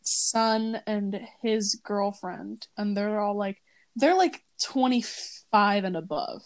son 0.01 0.81
and 0.85 1.21
his 1.41 1.75
girlfriend, 1.75 2.67
and 2.77 2.97
they're 2.97 3.19
all 3.19 3.35
like 3.37 3.61
they're 3.95 4.17
like 4.17 4.43
twenty 4.61 5.01
five 5.51 5.83
and 5.85 5.95
above. 5.95 6.43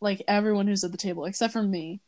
Like 0.00 0.22
everyone 0.28 0.66
who's 0.66 0.84
at 0.84 0.92
the 0.92 0.98
table 0.98 1.24
except 1.24 1.52
for 1.52 1.62
me, 1.62 2.00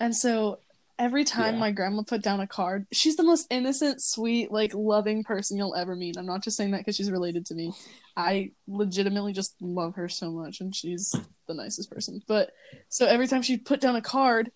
and 0.00 0.14
so 0.16 0.58
every 0.98 1.24
time 1.24 1.54
Yeah. 1.54 1.60
my 1.60 1.70
grandma 1.72 2.02
put 2.02 2.22
down 2.22 2.38
a 2.40 2.46
card, 2.46 2.86
she's 2.92 3.16
the 3.16 3.22
most 3.24 3.46
innocent, 3.50 4.00
sweet, 4.02 4.50
like 4.52 4.72
loving 4.74 5.24
person 5.24 5.56
you'll 5.56 5.74
ever 5.74 5.96
meet. 5.96 6.16
I'm 6.16 6.26
not 6.26 6.42
just 6.44 6.56
saying 6.56 6.70
that 6.70 6.78
because 6.78 6.94
she's 6.96 7.10
related 7.10 7.46
to 7.46 7.54
me. 7.54 7.72
I 8.16 8.52
legitimately 8.68 9.32
just 9.32 9.54
love 9.60 9.96
her 9.96 10.08
so 10.08 10.30
much, 10.30 10.60
and 10.60 10.74
she's 10.74 11.12
the 11.48 11.54
nicest 11.54 11.90
person. 11.90 12.22
But 12.28 12.52
so 12.88 13.06
every 13.06 13.26
time 13.26 13.42
she'd 13.42 13.64
put 13.64 13.80
down 13.80 13.96
a 13.96 14.02
card 14.02 14.50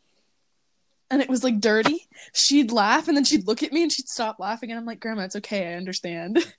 and 1.11 1.21
it 1.23 1.29
was 1.29 1.43
like 1.43 1.61
dirty, 1.61 2.07
she'd 2.35 2.71
laugh 2.71 3.09
and 3.09 3.17
then 3.17 3.25
she'd 3.25 3.47
look 3.47 3.63
at 3.63 3.73
me 3.73 3.83
and 3.83 3.91
she'd 3.91 4.09
stop 4.09 4.39
laughing, 4.39 4.71
and 4.71 4.79
I'm 4.79 4.87
like, 4.87 5.01
Grandma, 5.01 5.23
it's 5.23 5.37
okay, 5.37 5.73
I 5.73 5.75
understand. 5.77 6.39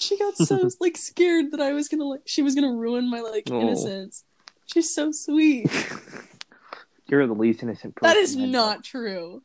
she 0.06 0.18
got 0.18 0.36
so 0.36 0.68
like 0.80 0.96
scared 0.96 1.52
that 1.52 1.60
I 1.60 1.72
was 1.72 1.88
gonna 1.88 2.04
like 2.04 2.22
she 2.26 2.42
was 2.42 2.54
gonna 2.54 2.72
ruin 2.74 3.08
my 3.10 3.20
like 3.20 3.48
Oh. 3.50 3.60
innocence. 3.60 4.24
She's 4.66 4.94
so 4.94 5.10
sweet. 5.12 5.66
You're 7.08 7.26
the 7.26 7.34
least 7.34 7.62
innocent 7.62 7.96
person. 7.96 8.08
That 8.14 8.20
is 8.20 8.36
not 8.36 8.84
true. 8.84 9.42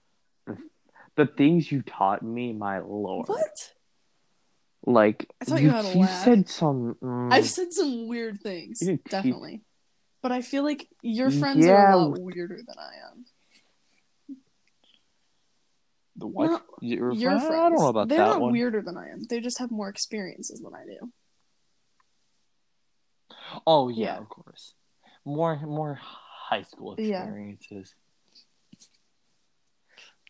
the 1.16 1.26
things 1.26 1.72
you 1.72 1.82
taught 1.82 2.22
me, 2.22 2.54
my 2.54 2.80
lord. 2.80 3.28
What? 3.28 3.74
Like 4.86 5.28
I 5.42 5.46
thought 5.46 5.62
you 5.64 5.72
had 5.72 5.86
a 5.86 5.98
laugh. 5.98 6.24
said 6.24 6.48
some. 6.48 6.96
mm, 7.02 7.34
I've 7.34 7.48
said 7.48 7.74
some 7.74 8.08
weird 8.08 8.40
things, 8.42 8.82
You 8.84 9.00
definitely. 9.10 9.64
But 10.22 10.32
I 10.32 10.42
feel 10.42 10.64
like 10.64 10.88
your 11.02 11.30
friends 11.32 11.66
are 11.66 11.92
a 11.92 11.98
lot 11.98 12.20
weirder 12.22 12.58
than 12.58 12.76
I 12.80 13.12
am. 13.12 13.26
The 16.18 16.28
what? 16.28 16.52
not 16.52 16.64
Your, 16.82 17.12
Your 17.14 17.32
friend? 17.32 17.48
friends, 17.48 17.62
I 17.66 17.70
don't 17.70 17.80
know 17.80 17.88
about 17.88 18.08
they're 18.08 18.18
that 18.20 18.26
not 18.26 18.42
one. 18.42 18.52
weirder 18.54 18.82
than 18.82 18.98
I 18.98 19.10
am. 19.10 19.24
They 19.24 19.40
just 19.42 19.60
have 19.60 19.72
more 19.72 19.90
experiences 19.90 20.62
than 20.62 20.74
I 20.74 20.86
do. 20.86 21.12
Oh 23.68 23.90
yeah, 23.90 24.06
Yeah. 24.16 24.18
of 24.20 24.30
course. 24.30 24.74
More 25.26 25.56
more 25.66 25.96
high 26.02 26.64
school 26.64 26.96
Yeah. 26.98 27.24
experiences. 27.24 27.96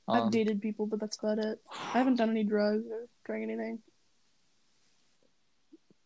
I've 0.08 0.24
Um, 0.24 0.30
dated 0.30 0.62
people, 0.62 0.86
but 0.86 1.00
that's 1.00 1.18
about 1.18 1.40
it. 1.40 1.60
I 1.72 1.98
haven't 1.98 2.16
done 2.18 2.30
any 2.30 2.44
drugs 2.44 2.86
or 2.90 3.06
drank 3.26 3.44
anything. 3.44 3.82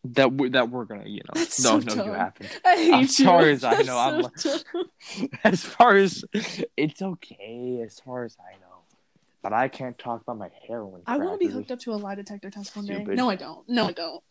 that 0.02 0.32
we 0.32 0.48
that 0.48 0.70
we're 0.70 0.86
gonna, 0.86 1.04
you 1.06 1.18
know. 1.18 1.32
That's 1.34 1.62
no, 1.62 1.78
so 1.78 1.86
no, 1.86 1.94
dumb. 1.94 2.06
you 2.06 2.12
haven't. 2.14 2.60
I 2.64 2.76
hate 2.76 2.94
As 3.04 3.18
you. 3.20 3.26
far 3.26 3.40
as 3.42 3.62
I 3.62 3.74
That's 3.74 3.86
know, 3.86 3.98
I'm 3.98 4.22
so 4.34 4.50
like- 4.50 4.64
dumb. 4.72 5.28
as 5.44 5.62
far 5.62 5.94
as 5.96 6.24
it's 6.74 7.02
okay, 7.02 7.82
as 7.84 8.00
far 8.00 8.24
as 8.24 8.34
I 8.40 8.52
know, 8.60 8.69
but 9.42 9.52
I 9.52 9.68
can't 9.68 9.98
talk 9.98 10.22
about 10.22 10.38
my 10.38 10.50
heroin. 10.68 11.02
I 11.06 11.18
want 11.18 11.40
to 11.40 11.46
be 11.46 11.52
hooked 11.52 11.70
up 11.70 11.80
to 11.80 11.92
a 11.92 11.94
lie 11.96 12.14
detector 12.14 12.50
test 12.50 12.74
one 12.76 12.86
day. 12.86 12.94
Stupid. 12.96 13.16
No, 13.16 13.30
I 13.30 13.36
don't. 13.36 13.68
No, 13.68 13.86
I 13.88 13.92
don't. 13.92 14.22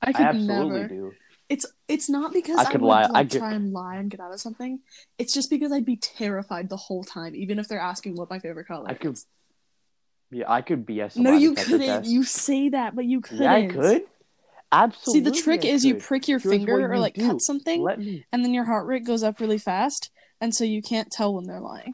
I 0.00 0.08
I 0.08 0.12
could 0.12 0.26
absolutely 0.26 0.80
never. 0.80 0.88
do. 0.88 1.12
It's 1.48 1.66
it's 1.86 2.08
not 2.08 2.32
because 2.32 2.56
I 2.58 2.62
I, 2.62 2.72
could 2.72 2.80
would 2.80 2.88
lie- 2.88 3.02
like 3.02 3.14
I 3.14 3.24
could- 3.24 3.38
try 3.38 3.52
and 3.52 3.72
lie 3.72 3.96
and 3.96 4.10
get 4.10 4.20
out 4.20 4.32
of 4.32 4.40
something. 4.40 4.80
It's 5.18 5.34
just 5.34 5.50
because 5.50 5.70
I'd 5.72 5.84
be 5.84 5.96
terrified 5.96 6.68
the 6.70 6.76
whole 6.76 7.04
time, 7.04 7.34
even 7.34 7.58
if 7.58 7.68
they're 7.68 7.78
asking 7.80 8.16
what 8.16 8.30
my 8.30 8.38
favorite 8.38 8.66
color 8.66 8.88
I 8.88 8.94
could 8.94 9.14
is. 9.14 9.26
Yeah, 10.30 10.50
I 10.50 10.62
could 10.62 10.86
BS. 10.86 11.16
No, 11.16 11.32
you 11.36 11.54
couldn't. 11.54 11.80
test. 11.86 12.08
You 12.10 12.24
say 12.24 12.70
that, 12.70 12.96
but 12.96 13.04
you 13.04 13.20
couldn't. 13.20 13.42
Yeah, 13.42 13.52
I 13.52 13.66
could. 13.66 14.02
Absolutely. 14.74 15.12
See, 15.12 15.20
the 15.36 15.42
trick 15.42 15.64
is 15.66 15.84
you 15.84 15.96
prick 15.96 16.26
your 16.26 16.38
Here's 16.38 16.54
finger 16.54 16.90
or 16.90 16.98
like 16.98 17.14
do. 17.14 17.26
cut 17.26 17.42
something, 17.42 17.84
me. 17.98 18.24
and 18.32 18.42
then 18.42 18.54
your 18.54 18.64
heart 18.64 18.86
rate 18.86 19.04
goes 19.04 19.22
up 19.22 19.38
really 19.38 19.58
fast, 19.58 20.10
and 20.40 20.54
so 20.54 20.64
you 20.64 20.80
can't 20.80 21.10
tell 21.10 21.34
when 21.34 21.44
they're 21.44 21.60
lying. 21.60 21.92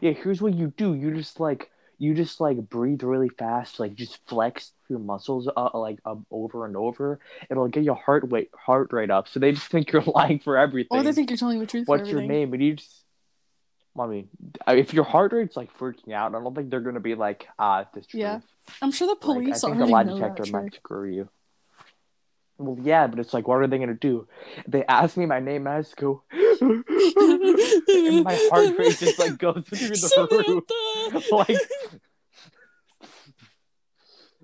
Yeah, 0.00 0.12
here's 0.12 0.40
what 0.42 0.54
you 0.54 0.72
do. 0.76 0.94
You 0.94 1.14
just 1.14 1.40
like 1.40 1.70
you 1.98 2.14
just 2.14 2.40
like 2.40 2.58
breathe 2.68 3.02
really 3.02 3.28
fast, 3.28 3.78
like 3.80 3.94
just 3.94 4.18
flex 4.26 4.72
your 4.88 4.98
muscles 4.98 5.48
uh, 5.56 5.70
like 5.74 5.98
up 6.04 6.20
over 6.30 6.66
and 6.66 6.76
over. 6.76 7.20
It'll 7.50 7.68
get 7.68 7.84
your 7.84 7.94
heart 7.94 8.24
rate 8.30 8.50
heart 8.56 8.92
rate 8.92 9.10
up. 9.10 9.28
So 9.28 9.40
they 9.40 9.52
just 9.52 9.68
think 9.68 9.92
you're 9.92 10.02
lying 10.06 10.38
for 10.38 10.56
everything. 10.56 10.98
Or 10.98 11.02
they 11.02 11.12
think 11.12 11.30
you're 11.30 11.36
telling 11.36 11.60
the 11.60 11.66
truth. 11.66 11.86
What's 11.86 12.08
your 12.08 12.22
name? 12.22 12.52
And 12.52 12.62
you 12.62 12.74
just. 12.74 13.02
I 13.96 14.06
mean, 14.06 14.28
if 14.66 14.92
your 14.92 15.04
heart 15.04 15.32
rate's 15.32 15.56
like 15.56 15.76
freaking 15.78 16.12
out, 16.12 16.34
I 16.34 16.40
don't 16.40 16.52
think 16.52 16.68
they're 16.68 16.80
gonna 16.80 16.98
be 16.98 17.14
like, 17.14 17.46
ah, 17.58 17.86
this 17.94 18.06
truth. 18.06 18.20
Yeah. 18.20 18.40
I'm 18.82 18.90
sure 18.90 19.06
the 19.06 19.12
Like, 19.12 19.20
police 19.20 19.62
I 19.62 19.68
think 19.68 19.78
the 19.78 19.86
lie 19.86 20.02
detector 20.02 20.46
might 20.50 20.74
screw 20.74 21.08
you. 21.08 21.28
Well, 22.58 22.78
yeah, 22.80 23.06
but 23.08 23.18
it's 23.18 23.34
like, 23.34 23.48
what 23.48 23.56
are 23.56 23.66
they 23.66 23.78
gonna 23.78 23.94
do? 23.94 24.28
They 24.68 24.84
ask 24.86 25.16
me 25.16 25.26
my 25.26 25.40
name, 25.40 25.66
I 25.66 25.80
just 25.80 25.96
go, 25.96 26.22
and 26.30 26.84
my 28.24 28.38
heart 28.50 28.78
rate 28.78 28.98
just 28.98 29.18
like 29.18 29.38
goes 29.38 29.64
through 29.68 29.88
the 29.88 30.28
roof. 30.46 30.64
Like 31.30 31.58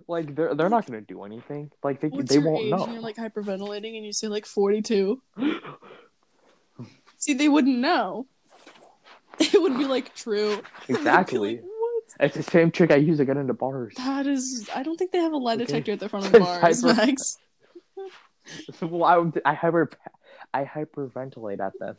like 0.08 0.34
they're 0.34 0.54
they're 0.54 0.68
not 0.68 0.86
gonna 0.86 1.00
do 1.00 1.22
anything. 1.24 1.70
Like 1.82 2.00
they 2.00 2.08
What's 2.08 2.28
they 2.30 2.38
won't 2.38 2.68
know. 2.68 2.84
And 2.84 2.92
you're 2.94 3.02
like 3.02 3.16
hyperventilating, 3.16 3.96
and 3.96 4.04
you 4.04 4.12
say 4.12 4.26
like 4.28 4.44
42. 4.44 5.22
See, 7.16 7.34
they 7.34 7.48
wouldn't 7.48 7.78
know. 7.78 8.26
It 9.38 9.62
would 9.62 9.78
be 9.78 9.86
like 9.86 10.14
true. 10.14 10.60
And 10.88 10.96
Exactly. 10.98 11.62
It's 12.18 12.36
the 12.36 12.42
same 12.42 12.70
trick 12.70 12.90
I 12.90 12.96
use 12.96 13.16
to 13.18 13.24
get 13.24 13.38
into 13.38 13.54
bars. 13.54 13.94
That 13.96 14.26
is. 14.26 14.68
I 14.74 14.82
don't 14.82 14.96
think 14.96 15.12
they 15.12 15.18
have 15.18 15.32
a 15.32 15.36
lie 15.38 15.54
Okay. 15.54 15.64
detector 15.64 15.92
at 15.92 16.00
the 16.00 16.08
front 16.10 16.26
of 16.26 16.32
the 16.32 16.40
bars, 16.40 16.82
Max. 16.82 17.38
well, 18.80 19.04
I 19.44 19.50
I 19.50 19.54
hyper 19.54 19.90
I 20.52 20.64
hyperventilate 20.64 21.60
at 21.60 21.72
them 21.78 21.96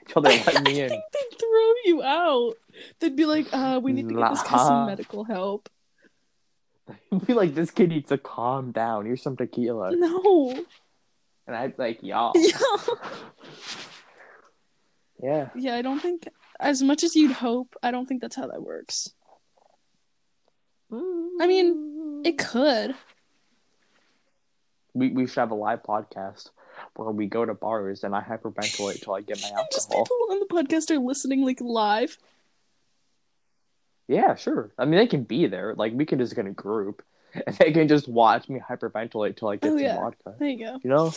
until 0.00 0.22
they 0.22 0.42
let 0.46 0.62
me 0.62 0.80
I 0.80 0.84
in. 0.84 0.88
think 0.90 1.04
they'd 1.12 1.38
throw 1.38 1.72
you 1.84 2.02
out. 2.02 2.54
They'd 3.00 3.16
be 3.16 3.26
like, 3.26 3.46
uh, 3.52 3.80
we 3.82 3.92
need 3.92 4.08
to 4.08 4.14
get 4.14 4.30
this 4.30 4.42
guy 4.42 4.56
Nah. 4.56 4.66
some 4.68 4.86
medical 4.86 5.24
help. 5.24 5.68
Be 7.26 7.34
like, 7.34 7.54
this 7.54 7.70
kid 7.70 7.90
needs 7.90 8.08
to 8.08 8.16
calm 8.16 8.72
down. 8.72 9.04
Here's 9.04 9.20
some 9.22 9.36
tequila, 9.36 9.90
No. 9.94 10.64
and 11.46 11.54
I'd 11.54 11.76
be 11.76 11.82
like, 11.82 12.02
y'all. 12.02 12.32
Yeah. 12.34 12.58
Yeah. 15.22 15.48
Yeah, 15.56 15.74
I 15.74 15.82
don't 15.82 16.00
think 16.00 16.28
as 16.60 16.82
much 16.82 17.02
as 17.04 17.14
you'd 17.16 17.32
hope, 17.32 17.74
I 17.82 17.90
don't 17.90 18.06
think 18.06 18.20
that's 18.22 18.36
how 18.36 18.46
that 18.46 18.62
works. 18.62 19.10
I 20.92 21.46
mean, 21.46 22.22
It 22.24 22.38
could. 22.38 22.94
We 24.98 25.10
we 25.10 25.26
should 25.26 25.40
have 25.40 25.50
a 25.50 25.54
live 25.54 25.82
podcast 25.82 26.50
where 26.94 27.10
we 27.10 27.26
go 27.26 27.44
to 27.44 27.54
bars 27.54 28.04
and 28.04 28.14
I 28.14 28.20
hyperventilate 28.20 29.02
till 29.02 29.14
I 29.14 29.20
get 29.22 29.40
my 29.42 29.50
Just 29.72 29.90
alcohol. 29.92 30.04
people 30.04 30.26
on 30.30 30.40
the 30.40 30.46
podcast 30.46 30.90
are 30.90 30.98
listening 30.98 31.42
like 31.44 31.60
live. 31.60 32.16
Yeah, 34.06 34.36
sure. 34.36 34.70
I 34.78 34.84
mean, 34.84 34.98
they 34.98 35.06
can 35.06 35.24
be 35.24 35.46
there. 35.48 35.74
Like, 35.74 35.92
we 35.94 36.06
can 36.06 36.18
just 36.18 36.34
get 36.34 36.46
a 36.46 36.50
group, 36.50 37.02
and 37.46 37.54
they 37.56 37.72
can 37.72 37.88
just 37.88 38.08
watch 38.08 38.48
me 38.48 38.58
hyperventilate 38.58 39.36
till 39.36 39.48
I 39.48 39.56
get 39.56 39.68
Oh, 39.72 39.76
some 39.76 39.78
yeah. 39.84 39.96
vodka. 39.96 40.34
There 40.38 40.48
you 40.48 40.58
go. 40.58 40.78
You 40.82 40.90
know? 40.90 41.12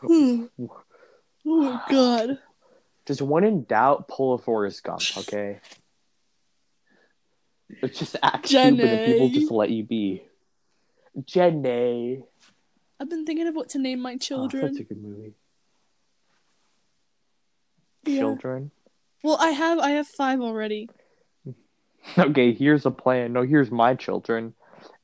Hmm. 0.00 0.44
oh 0.58 1.62
my 1.62 1.80
god. 1.90 2.38
Just 3.06 3.22
when 3.22 3.44
in 3.44 3.64
doubt, 3.64 4.08
pull 4.08 4.34
a 4.34 4.38
Forrest 4.38 4.84
Gump. 4.84 5.02
Okay. 5.18 5.58
It's 7.82 7.98
just 7.98 8.14
act 8.22 8.46
stupid, 8.48 8.80
and 8.80 9.06
people 9.06 9.28
Jenny. 9.28 9.40
just 9.40 9.50
let 9.50 9.70
you 9.70 9.82
be. 9.84 10.22
Jenny. 11.24 12.22
I've 12.98 13.08
been 13.08 13.24
thinking 13.24 13.46
of 13.46 13.54
what 13.54 13.70
to 13.70 13.78
name 13.78 14.00
my 14.00 14.14
ah, 14.14 14.18
children. 14.18 14.64
Oh, 14.64 14.68
children. 14.68 14.74
that's 14.74 14.80
a 14.80 14.94
good 14.94 15.02
movie. 15.02 15.34
Yeah. 18.04 18.20
Children. 18.20 18.70
Well, 19.22 19.36
I 19.40 19.50
have 19.50 19.78
I 19.78 19.90
have 19.90 20.06
five 20.06 20.40
already. 20.40 20.88
Okay, 22.16 22.54
here's 22.54 22.86
a 22.86 22.90
plan. 22.90 23.34
No, 23.34 23.42
here's 23.42 23.70
my 23.70 23.94
children. 23.94 24.54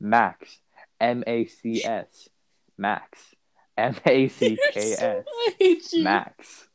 Max. 0.00 0.60
M 0.98 1.22
A 1.26 1.44
C 1.44 1.84
S. 1.84 2.30
Max. 2.78 3.34
M 3.76 3.94
A 4.06 4.28
C 4.28 4.58
K 4.72 4.88
You're 4.88 4.96
so- 4.96 5.06
S. 5.06 5.24
I 5.28 5.54
hate 5.58 5.92
you. 5.92 6.04
Max. 6.04 6.68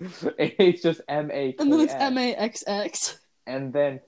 It's 0.38 0.82
just 0.82 1.02
M 1.08 1.30
A. 1.30 1.54
And 1.58 1.72
then 1.72 1.80
it's 1.80 1.94
M 1.94 2.18
A 2.18 2.34
X 2.34 2.64
X. 2.66 3.18
And 3.46 3.72
then 3.72 4.00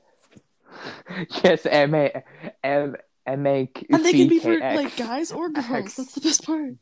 yes, 1.44 1.66
M 1.66 1.94
A 1.94 2.24
M 2.64 2.96
M 3.26 3.46
A 3.46 3.70
C 3.76 3.86
And 3.90 4.04
they 4.04 4.12
can 4.12 4.28
be 4.28 4.38
for 4.38 4.58
like 4.58 4.96
guys 4.96 5.32
or 5.32 5.48
girls. 5.48 5.96
That's 5.96 6.12
the 6.12 6.20
best 6.20 6.44
part. 6.44 6.74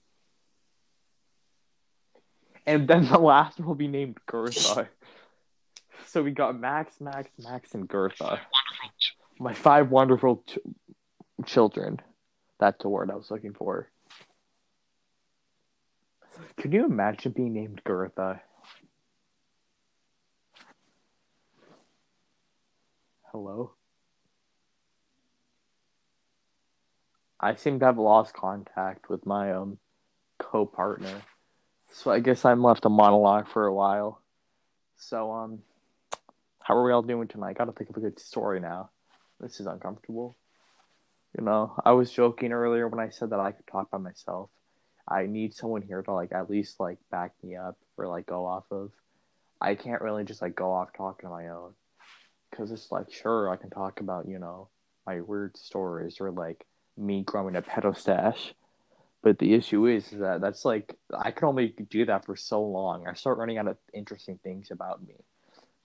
And 2.67 2.87
then 2.87 3.07
the 3.07 3.19
last 3.19 3.59
will 3.61 3.75
be 3.75 3.89
named 3.89 4.19
Gertha. 4.27 4.89
so 6.07 6.23
we 6.23 6.31
got 6.31 6.59
Max, 6.59 7.01
Max, 7.01 7.31
Max, 7.39 7.75
and 7.75 7.89
Gertha. 7.89 8.41
My 9.39 9.55
five 9.55 9.91
wonderful 9.91 10.45
ch- 10.47 10.59
children. 11.47 12.01
That's 12.59 12.83
the 12.83 12.89
word 12.89 13.11
I 13.11 13.17
was 13.17 13.31
looking 13.31 13.55
for. 13.55 13.91
Could 16.57 16.73
you 16.73 16.85
imagine 16.85 17.33
being 17.33 17.55
named 17.55 17.81
Gertha? 17.85 18.41
Hello? 23.33 23.73
I 27.43 27.55
seem 27.55 27.79
to 27.81 27.87
have 27.87 27.99
lost 27.99 28.35
contact 28.35 29.09
with 29.09 29.25
my 29.25 29.53
um 29.53 29.79
co-partner. 30.39 31.23
So 31.93 32.11
I 32.11 32.21
guess 32.21 32.45
I'm 32.45 32.63
left 32.63 32.85
a 32.85 32.91
monologue 32.91 33.49
for 33.49 33.67
a 33.67 33.75
while. 33.75 34.23
So 34.97 35.33
um 35.33 35.61
how 36.61 36.77
are 36.77 36.85
we 36.85 36.93
all 36.93 37.03
doing 37.03 37.29
tonight? 37.29 37.51
I 37.51 37.53
gotta 37.55 37.73
think 37.73 37.91
of 37.91 37.97
a 37.97 38.01
good 38.01 38.21
story 38.21 38.61
now. 38.61 38.91
This 39.41 39.59
is 39.59 39.67
uncomfortable. 39.67 40.37
You 41.37 41.45
know, 41.45 41.75
I 41.85 41.93
was 41.93 42.13
joking 42.13 42.53
earlier 42.53 42.89
when 42.89 43.01
I 43.01 43.09
said 43.09 43.31
that 43.31 43.41
I 43.41 43.53
could 43.53 43.67
talk 43.67 43.91
by 43.91 43.99
myself. 43.99 44.51
I 45.09 45.27
need 45.27 45.55
someone 45.55 45.83
here 45.83 46.03
to 46.03 46.13
like 46.13 46.33
at 46.33 46.51
least 46.51 46.79
like 46.79 46.99
back 47.11 47.33
me 47.43 47.57
up 47.57 47.79
or 47.97 48.07
like 48.07 48.27
go 48.27 48.45
off 48.47 48.65
of. 48.71 48.93
I 49.61 49.75
can't 49.77 50.03
really 50.03 50.25
just 50.25 50.43
like 50.43 50.55
go 50.55 50.73
off 50.73 50.93
talking 50.97 51.29
on 51.29 51.33
my 51.33 51.49
own. 51.49 51.73
Cause 52.55 52.71
it's 52.71 52.93
like 52.93 53.13
sure 53.13 53.49
I 53.49 53.57
can 53.57 53.71
talk 53.71 54.01
about, 54.01 54.29
you 54.29 54.39
know, 54.39 54.69
my 55.07 55.21
weird 55.21 55.57
stories 55.57 56.21
or 56.21 56.31
like 56.31 56.67
me 56.97 57.23
growing 57.23 57.57
a 57.57 57.63
pedo 57.63 57.97
stash. 57.97 58.55
But 59.23 59.39
the 59.39 59.53
issue 59.55 59.87
is, 59.87 60.13
is 60.13 60.21
that 60.21 60.41
that's 60.41 60.65
like 60.65 60.97
I 61.15 61.31
can 61.31 61.49
only 61.49 61.75
do 61.91 62.07
that 62.07 62.25
for 62.25 62.37
so 62.37 62.63
long. 62.63 63.07
I 63.07 63.15
start 63.15 63.39
running 63.39 63.59
out 63.59 63.69
of 63.69 63.77
interesting 63.93 64.39
things 64.43 64.71
about 64.71 65.07
me. 65.07 65.15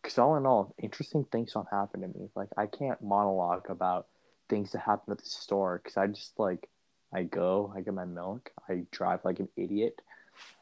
Because 0.02 0.18
all 0.18 0.38
in 0.38 0.46
all, 0.46 0.74
interesting 0.82 1.26
things 1.32 1.54
don't 1.54 1.68
happen 1.70 2.02
to 2.02 2.08
me. 2.08 2.30
Like 2.36 2.50
I 2.58 2.68
can't 2.68 3.02
monologue 3.02 3.70
about 3.70 4.08
things 4.48 4.72
that 4.72 4.80
happen 4.80 5.12
at 5.12 5.18
the 5.18 5.26
store 5.26 5.82
because 5.84 5.98
I 5.98 6.08
just 6.08 6.38
like 6.38 6.70
I 7.14 7.24
go, 7.24 7.74
I 7.76 7.82
get 7.82 7.94
my 7.94 8.06
milk, 8.06 8.52
I 8.70 8.86
drive 8.92 9.26
like 9.26 9.40
an 9.40 9.50
idiot, 9.58 10.02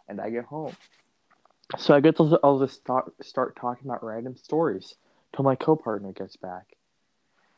and 0.08 0.20
I 0.20 0.30
get 0.30 0.46
home. 0.46 0.76
So 1.78 1.94
I 1.94 2.00
get 2.00 2.20
I'll, 2.20 2.40
I'll 2.44 2.60
just 2.60 2.82
start 2.82 3.14
start 3.22 3.56
talking 3.56 3.88
about 3.88 4.04
random 4.04 4.36
stories 4.36 4.96
till 5.36 5.44
my 5.44 5.56
co-partner 5.56 6.12
gets 6.12 6.38
back. 6.38 6.76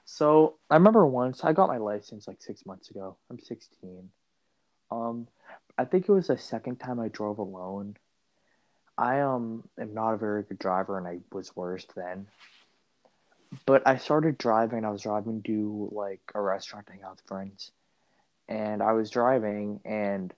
So 0.06 0.56
I 0.70 0.76
remember 0.76 1.06
once 1.06 1.44
I 1.44 1.52
got 1.52 1.68
my 1.68 1.78
license 1.78 2.28
like 2.28 2.41
six 2.41 2.65
months 2.65 2.91
ago. 2.91 3.18
I'm 3.30 3.39
16. 3.39 4.10
Um, 4.91 5.28
I 5.78 5.86
think 5.86 6.08
it 6.08 6.12
was 6.12 6.28
the 6.28 6.38
second 6.38 6.80
time 6.80 7.00
I 7.00 7.08
drove 7.08 7.39
alone. 7.39 7.98
I 8.98 9.22
um 9.22 9.68
am 9.80 9.94
not 9.94 10.13
a 10.13 10.18
very 10.18 10.44
good 10.44 10.60
driver, 10.60 10.98
and 10.98 11.08
I 11.08 11.20
was 11.34 11.56
worse 11.56 11.86
then. 11.96 12.28
But 13.65 13.86
I 13.86 13.98
started 13.98 14.38
driving. 14.38 14.86
I 14.86 14.89
was 14.89 15.02
driving 15.02 15.41
to 15.44 15.89
like 15.91 16.22
a 16.34 16.39
restaurant 16.39 16.86
to 16.88 16.94
hang 16.94 17.04
out 17.04 17.18
with 17.18 17.26
friends, 17.26 17.72
and 18.48 18.82
I 18.82 18.94
was 18.94 19.10
driving, 19.10 19.82
and 19.84 20.34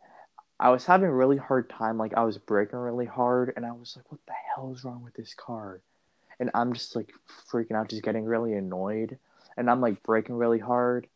I 0.60 0.70
was 0.70 0.86
having 0.86 1.10
a 1.10 1.14
really 1.14 1.38
hard 1.38 1.70
time. 1.70 1.98
Like 1.98 2.16
I 2.16 2.24
was 2.24 2.38
braking 2.38 2.80
really 2.80 3.06
hard, 3.06 3.54
and 3.56 3.66
I 3.66 3.74
was 3.74 3.96
like, 3.96 4.12
"What 4.12 4.22
the 4.26 4.34
hell 4.56 4.74
is 4.74 4.84
wrong 4.84 5.04
with 5.04 5.14
this 5.14 5.34
car?" 5.36 5.82
And 6.40 6.50
I'm 6.56 6.74
just 6.74 6.96
like 6.96 7.12
freaking 7.52 7.76
out, 7.76 7.90
just 7.90 8.04
getting 8.04 8.26
really 8.26 8.54
annoyed, 8.54 9.20
and 9.58 9.70
I'm 9.70 9.82
like 9.82 10.04
breaking 10.04 10.36
really 10.36 10.60
hard. 10.60 11.08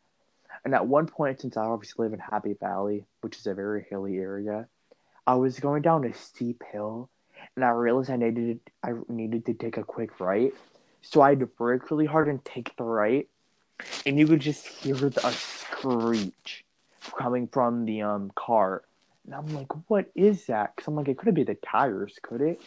And 0.65 0.75
at 0.75 0.87
one 0.87 1.07
point, 1.07 1.41
since 1.41 1.57
I 1.57 1.63
obviously 1.63 2.03
live 2.03 2.13
in 2.13 2.19
Happy 2.19 2.53
Valley, 2.53 3.05
which 3.21 3.37
is 3.37 3.47
a 3.47 3.53
very 3.53 3.85
hilly 3.89 4.17
area, 4.17 4.67
I 5.25 5.35
was 5.35 5.59
going 5.59 5.81
down 5.81 6.03
a 6.03 6.13
steep 6.13 6.63
hill, 6.71 7.09
and 7.55 7.63
I 7.63 7.69
realized 7.69 8.09
I 8.09 8.17
needed 8.17 8.59
I 8.83 8.91
needed 9.07 9.45
to 9.45 9.53
take 9.53 9.77
a 9.77 9.83
quick 9.83 10.19
right. 10.19 10.53
So 11.01 11.21
I 11.21 11.29
had 11.29 11.39
to 11.39 11.47
brake 11.47 11.89
really 11.89 12.05
hard 12.05 12.27
and 12.27 12.43
take 12.43 12.75
the 12.75 12.83
right, 12.83 13.27
and 14.05 14.19
you 14.19 14.27
could 14.27 14.39
just 14.39 14.67
hear 14.67 14.95
the, 14.95 15.25
a 15.25 15.31
screech 15.31 16.65
coming 17.17 17.47
from 17.47 17.85
the 17.85 18.01
um 18.01 18.31
car. 18.35 18.83
And 19.25 19.35
I'm 19.35 19.47
like, 19.53 19.89
what 19.89 20.11
is 20.15 20.47
that? 20.47 20.75
Because 20.75 20.87
I'm 20.87 20.95
like, 20.95 21.07
it 21.07 21.17
couldn't 21.17 21.35
be 21.35 21.43
the 21.43 21.55
tires, 21.55 22.17
could 22.21 22.41
it? 22.41 22.61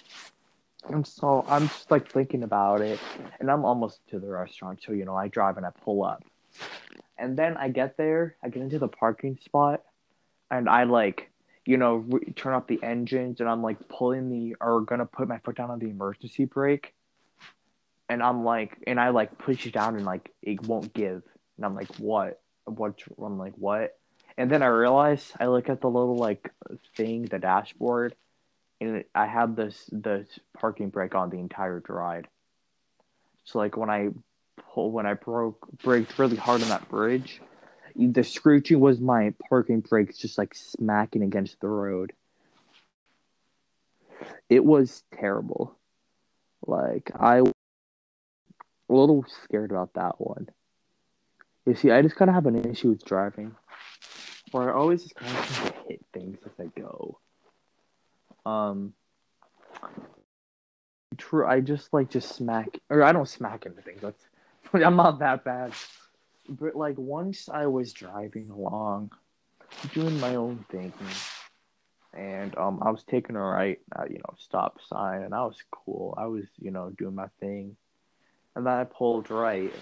And 0.88 1.06
so 1.06 1.44
I'm 1.48 1.68
just 1.68 1.90
like 1.90 2.10
thinking 2.12 2.42
about 2.42 2.80
it, 2.82 3.00
and 3.40 3.50
I'm 3.50 3.64
almost 3.64 4.00
to 4.10 4.20
the 4.20 4.28
restaurant. 4.28 4.82
So 4.84 4.92
you 4.92 5.04
know, 5.04 5.16
I 5.16 5.28
drive 5.28 5.56
and 5.56 5.66
I 5.66 5.70
pull 5.84 6.04
up, 6.04 6.24
And 7.18 7.36
then 7.38 7.56
I 7.56 7.68
get 7.68 7.96
there, 7.96 8.36
I 8.42 8.48
get 8.48 8.62
into 8.62 8.78
the 8.78 8.88
parking 8.88 9.38
spot, 9.44 9.82
and 10.50 10.68
I 10.68 10.84
like, 10.84 11.30
you 11.66 11.76
know, 11.78 11.96
re- 11.96 12.32
turn 12.36 12.54
off 12.54 12.66
the 12.66 12.82
engines, 12.82 13.40
and 13.40 13.48
I'm 13.48 13.62
like 13.62 13.88
pulling 13.88 14.30
the 14.30 14.56
or 14.60 14.82
gonna 14.82 15.06
put 15.06 15.28
my 15.28 15.38
foot 15.38 15.56
down 15.56 15.70
on 15.70 15.78
the 15.78 15.88
emergency 15.90 16.44
brake, 16.46 16.94
and 18.08 18.22
I'm 18.22 18.44
like, 18.44 18.78
and 18.86 19.00
I 19.00 19.10
like 19.10 19.38
push 19.38 19.66
it 19.66 19.74
down, 19.74 19.96
and 19.96 20.04
like 20.04 20.32
it 20.42 20.66
won't 20.66 20.92
give, 20.94 21.22
and 21.56 21.66
I'm 21.66 21.74
like, 21.74 21.94
what? 21.96 22.40
What? 22.66 23.00
I'm 23.22 23.38
like, 23.38 23.54
what? 23.56 23.96
And 24.38 24.50
then 24.50 24.62
I 24.62 24.66
realize 24.66 25.32
I 25.40 25.46
look 25.46 25.68
at 25.68 25.80
the 25.80 25.88
little 25.90 26.16
like 26.16 26.50
thing, 26.96 27.24
the 27.24 27.38
dashboard, 27.38 28.14
and 28.84 29.04
I 29.14 29.26
had 29.26 29.56
this 29.56 29.88
the 29.90 30.26
parking 30.58 30.90
brake 30.90 31.14
on 31.14 31.30
the 31.30 31.38
entire 31.38 31.82
ride. 31.88 32.28
So 33.44 33.58
like 33.58 33.76
when 33.76 33.90
I 33.90 34.08
pull 34.72 34.90
when 34.90 35.06
I 35.06 35.14
broke 35.14 35.66
braked 35.82 36.18
really 36.18 36.36
hard 36.36 36.62
on 36.62 36.68
that 36.68 36.88
bridge, 36.88 37.40
the 37.96 38.24
screeching 38.24 38.80
was 38.80 39.00
my 39.00 39.34
parking 39.48 39.80
brakes 39.80 40.18
just 40.18 40.38
like 40.38 40.54
smacking 40.54 41.22
against 41.22 41.60
the 41.60 41.68
road. 41.68 42.12
It 44.48 44.64
was 44.64 45.02
terrible. 45.12 45.76
Like 46.66 47.10
I 47.18 47.42
a 48.88 48.92
little 48.92 49.24
scared 49.44 49.70
about 49.70 49.94
that 49.94 50.20
one. 50.20 50.48
You 51.66 51.74
see, 51.74 51.90
I 51.90 52.02
just 52.02 52.16
kind 52.16 52.28
of 52.28 52.34
have 52.34 52.46
an 52.46 52.70
issue 52.70 52.90
with 52.90 53.04
driving, 53.04 53.54
where 54.50 54.70
I 54.70 54.78
always 54.78 55.02
just 55.02 55.14
kind 55.14 55.36
of 55.36 55.74
hit 55.88 56.04
things 56.12 56.38
as 56.44 56.52
I 56.58 56.68
go. 56.78 57.18
Um, 58.46 58.94
true. 61.16 61.46
I 61.46 61.60
just 61.60 61.92
like 61.92 62.10
just 62.10 62.34
smack, 62.34 62.78
or 62.90 63.02
I 63.02 63.12
don't 63.12 63.28
smack 63.28 63.66
into 63.66 63.82
things. 63.82 64.02
I'm 64.72 64.96
not 64.96 65.20
that 65.20 65.44
bad. 65.44 65.72
But 66.48 66.76
like 66.76 66.98
once 66.98 67.48
I 67.48 67.66
was 67.66 67.92
driving 67.92 68.50
along, 68.50 69.12
doing 69.92 70.18
my 70.20 70.34
own 70.34 70.64
thing, 70.70 70.92
and 72.12 72.56
um, 72.58 72.80
I 72.82 72.90
was 72.90 73.02
taking 73.04 73.36
a 73.36 73.40
right, 73.40 73.80
uh, 73.96 74.04
you 74.08 74.18
know, 74.18 74.34
stop 74.38 74.78
sign, 74.86 75.22
and 75.22 75.34
I 75.34 75.44
was 75.44 75.56
cool. 75.70 76.14
I 76.16 76.26
was, 76.26 76.44
you 76.58 76.70
know, 76.70 76.90
doing 76.90 77.14
my 77.14 77.28
thing, 77.40 77.76
and 78.54 78.66
then 78.66 78.72
I 78.72 78.84
pulled 78.84 79.30
right, 79.30 79.72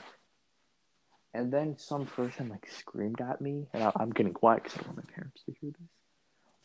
and 1.34 1.52
then 1.52 1.76
some 1.78 2.06
person 2.06 2.48
like 2.48 2.68
screamed 2.70 3.20
at 3.20 3.40
me, 3.40 3.66
and 3.72 3.82
I, 3.82 3.92
am 4.00 4.10
getting 4.10 4.34
quiet 4.34 4.62
because 4.62 4.78
I 4.78 4.82
don't 4.82 4.96
want 4.96 5.08
my 5.08 5.14
parents 5.14 5.42
to 5.44 5.54
hear 5.60 5.70
this. 5.70 5.88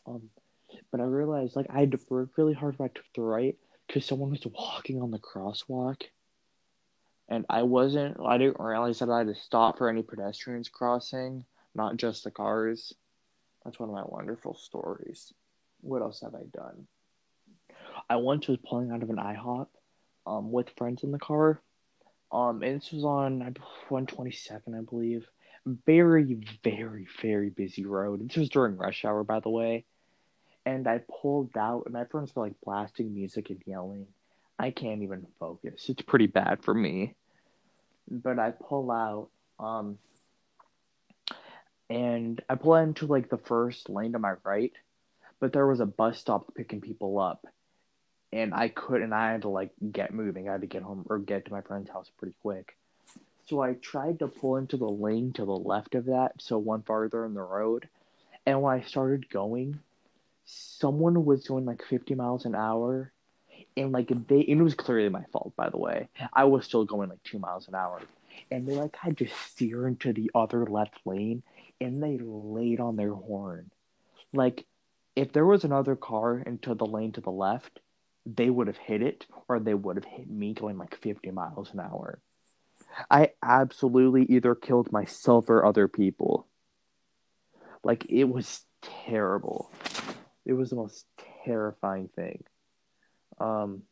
Um, 0.06 0.22
but 0.90 1.00
I 1.00 1.04
realized 1.04 1.56
like 1.56 1.66
I 1.70 1.80
had 1.80 1.92
to 1.92 2.00
work 2.08 2.30
really 2.36 2.54
hard 2.54 2.76
I 2.80 2.88
took 2.88 3.04
the 3.14 3.22
right 3.22 3.56
because 3.86 4.04
someone 4.04 4.30
was 4.30 4.46
walking 4.46 5.00
on 5.00 5.10
the 5.10 5.18
crosswalk 5.18 6.02
and 7.28 7.44
I 7.50 7.62
wasn't. 7.62 8.16
I 8.24 8.38
didn't 8.38 8.58
realize 8.58 9.00
that 9.00 9.10
I 9.10 9.18
had 9.18 9.26
to 9.28 9.34
stop 9.34 9.78
for 9.78 9.88
any 9.88 10.02
pedestrians 10.02 10.68
crossing, 10.68 11.44
not 11.74 11.96
just 11.96 12.24
the 12.24 12.30
cars. 12.30 12.94
That's 13.64 13.78
one 13.78 13.90
of 13.90 13.94
my 13.94 14.04
wonderful 14.06 14.54
stories. 14.54 15.32
What 15.80 16.02
else 16.02 16.22
have 16.22 16.34
I 16.34 16.44
done? 16.52 16.86
I 18.08 18.16
once 18.16 18.48
was 18.48 18.58
pulling 18.66 18.90
out 18.90 19.02
of 19.02 19.10
an 19.10 19.16
IHOP, 19.16 19.66
um, 20.26 20.50
with 20.50 20.70
friends 20.76 21.02
in 21.02 21.12
the 21.12 21.18
car, 21.18 21.60
um, 22.32 22.62
and 22.62 22.80
this 22.80 22.92
was 22.92 23.04
on 23.04 23.40
127, 23.40 24.74
I 24.74 24.80
believe. 24.80 25.26
Very, 25.86 26.38
very, 26.64 27.06
very 27.20 27.50
busy 27.50 27.84
road. 27.84 28.26
This 28.26 28.36
was 28.36 28.48
during 28.48 28.76
rush 28.76 29.04
hour, 29.04 29.22
by 29.22 29.40
the 29.40 29.50
way. 29.50 29.84
And 30.68 30.86
I 30.86 31.00
pulled 31.22 31.56
out, 31.56 31.84
and 31.86 31.94
my 31.94 32.04
friends 32.04 32.36
were 32.36 32.42
like 32.42 32.60
blasting 32.62 33.14
music 33.14 33.48
and 33.48 33.62
yelling. 33.64 34.06
I 34.58 34.70
can't 34.70 35.02
even 35.02 35.26
focus. 35.40 35.86
It's 35.88 36.02
pretty 36.02 36.26
bad 36.26 36.62
for 36.62 36.74
me. 36.74 37.14
But 38.10 38.38
I 38.38 38.50
pull 38.50 38.90
out, 38.90 39.30
um, 39.58 39.96
and 41.88 42.42
I 42.50 42.56
pull 42.56 42.74
into 42.74 43.06
like 43.06 43.30
the 43.30 43.38
first 43.38 43.88
lane 43.88 44.12
to 44.12 44.18
my 44.18 44.34
right, 44.44 44.72
but 45.40 45.54
there 45.54 45.66
was 45.66 45.80
a 45.80 45.86
bus 45.86 46.18
stop 46.18 46.54
picking 46.54 46.82
people 46.82 47.18
up, 47.18 47.46
and 48.30 48.52
I 48.52 48.68
couldn't. 48.68 49.04
And 49.04 49.14
I 49.14 49.32
had 49.32 49.42
to 49.42 49.48
like 49.48 49.70
get 49.90 50.12
moving. 50.12 50.50
I 50.50 50.52
had 50.52 50.60
to 50.60 50.66
get 50.66 50.82
home 50.82 51.06
or 51.08 51.18
get 51.18 51.46
to 51.46 51.52
my 51.52 51.62
friend's 51.62 51.88
house 51.88 52.10
pretty 52.18 52.34
quick. 52.42 52.76
So 53.46 53.62
I 53.62 53.72
tried 53.72 54.18
to 54.18 54.28
pull 54.28 54.56
into 54.56 54.76
the 54.76 54.90
lane 54.90 55.32
to 55.32 55.46
the 55.46 55.50
left 55.50 55.94
of 55.94 56.04
that, 56.06 56.32
so 56.42 56.58
one 56.58 56.82
farther 56.82 57.24
in 57.24 57.32
the 57.32 57.40
road. 57.40 57.88
And 58.44 58.60
when 58.60 58.78
I 58.78 58.82
started 58.82 59.30
going, 59.30 59.80
someone 60.48 61.24
was 61.24 61.46
going 61.46 61.66
like 61.66 61.84
50 61.84 62.14
miles 62.14 62.46
an 62.46 62.54
hour 62.54 63.12
and 63.76 63.92
like 63.92 64.08
they 64.08 64.44
and 64.48 64.60
it 64.60 64.62
was 64.62 64.74
clearly 64.74 65.10
my 65.10 65.24
fault 65.32 65.52
by 65.56 65.68
the 65.68 65.76
way. 65.76 66.08
I 66.32 66.44
was 66.44 66.64
still 66.64 66.84
going 66.84 67.10
like 67.10 67.22
two 67.22 67.38
miles 67.38 67.68
an 67.68 67.74
hour. 67.74 68.00
And 68.50 68.66
they 68.66 68.74
like 68.74 68.96
had 68.96 69.18
to 69.18 69.26
steer 69.28 69.86
into 69.86 70.12
the 70.12 70.30
other 70.34 70.64
left 70.64 70.94
lane 71.04 71.42
and 71.80 72.02
they 72.02 72.18
laid 72.18 72.80
on 72.80 72.96
their 72.96 73.12
horn. 73.12 73.70
Like 74.32 74.64
if 75.14 75.32
there 75.32 75.44
was 75.44 75.64
another 75.64 75.96
car 75.96 76.38
into 76.38 76.74
the 76.74 76.86
lane 76.86 77.12
to 77.12 77.20
the 77.20 77.30
left 77.30 77.80
they 78.24 78.48
would 78.48 78.66
have 78.66 78.76
hit 78.76 79.02
it 79.02 79.26
or 79.48 79.58
they 79.58 79.74
would 79.74 79.96
have 79.96 80.04
hit 80.04 80.30
me 80.30 80.54
going 80.54 80.78
like 80.78 80.96
50 80.96 81.30
miles 81.30 81.72
an 81.72 81.80
hour. 81.80 82.20
I 83.10 83.32
absolutely 83.42 84.24
either 84.24 84.54
killed 84.54 84.92
myself 84.92 85.50
or 85.50 85.64
other 85.64 85.88
people. 85.88 86.46
Like 87.82 88.06
it 88.08 88.24
was 88.24 88.62
terrible 88.82 89.70
it 90.48 90.54
was 90.54 90.70
the 90.70 90.76
most 90.76 91.06
terrifying 91.44 92.08
thing 92.16 92.42
um, 93.40 93.82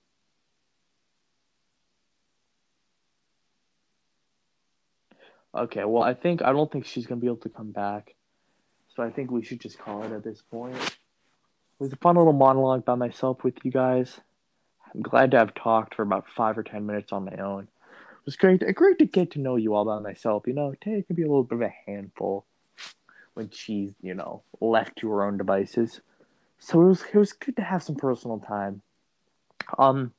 okay, 5.54 5.84
well, 5.84 6.02
I 6.02 6.14
think 6.14 6.42
I 6.42 6.52
don't 6.52 6.70
think 6.70 6.86
she's 6.86 7.06
gonna 7.06 7.20
be 7.20 7.26
able 7.26 7.36
to 7.38 7.48
come 7.48 7.70
back, 7.70 8.14
so 8.94 9.02
I 9.02 9.10
think 9.10 9.30
we 9.30 9.44
should 9.44 9.60
just 9.60 9.78
call 9.78 10.02
it 10.02 10.12
at 10.12 10.24
this 10.24 10.42
point. 10.50 10.76
It 10.76 11.82
was 11.82 11.92
a 11.92 11.96
fun 11.96 12.16
little 12.16 12.32
monologue 12.32 12.84
by 12.84 12.94
myself 12.94 13.44
with 13.44 13.54
you 13.62 13.70
guys. 13.70 14.20
I'm 14.94 15.02
glad 15.02 15.32
to 15.32 15.38
have 15.38 15.54
talked 15.54 15.94
for 15.94 16.02
about 16.02 16.24
five 16.34 16.56
or 16.56 16.62
ten 16.62 16.86
minutes 16.86 17.12
on 17.12 17.26
my 17.26 17.36
own. 17.36 17.64
It 17.64 18.26
was 18.26 18.36
great, 18.36 18.62
great 18.74 18.98
to 18.98 19.04
get 19.04 19.32
to 19.32 19.40
know 19.40 19.56
you 19.56 19.74
all 19.74 19.84
by 19.84 19.98
myself. 20.00 20.44
You 20.46 20.54
know, 20.54 20.74
Tay 20.80 21.02
can 21.02 21.14
be 21.14 21.22
a 21.22 21.26
little 21.26 21.44
bit 21.44 21.56
of 21.56 21.62
a 21.62 21.74
handful 21.86 22.46
when 23.34 23.50
she's, 23.50 23.94
you 24.00 24.14
know, 24.14 24.42
left 24.60 24.96
to 24.96 25.10
her 25.10 25.24
own 25.24 25.36
devices. 25.36 26.00
So 26.58 26.82
it 26.82 26.86
was 26.86 27.02
it 27.12 27.18
was 27.18 27.32
good 27.32 27.56
to 27.56 27.62
have 27.62 27.82
some 27.82 27.96
personal 27.96 28.38
time. 28.38 28.82
Um, 29.78 30.12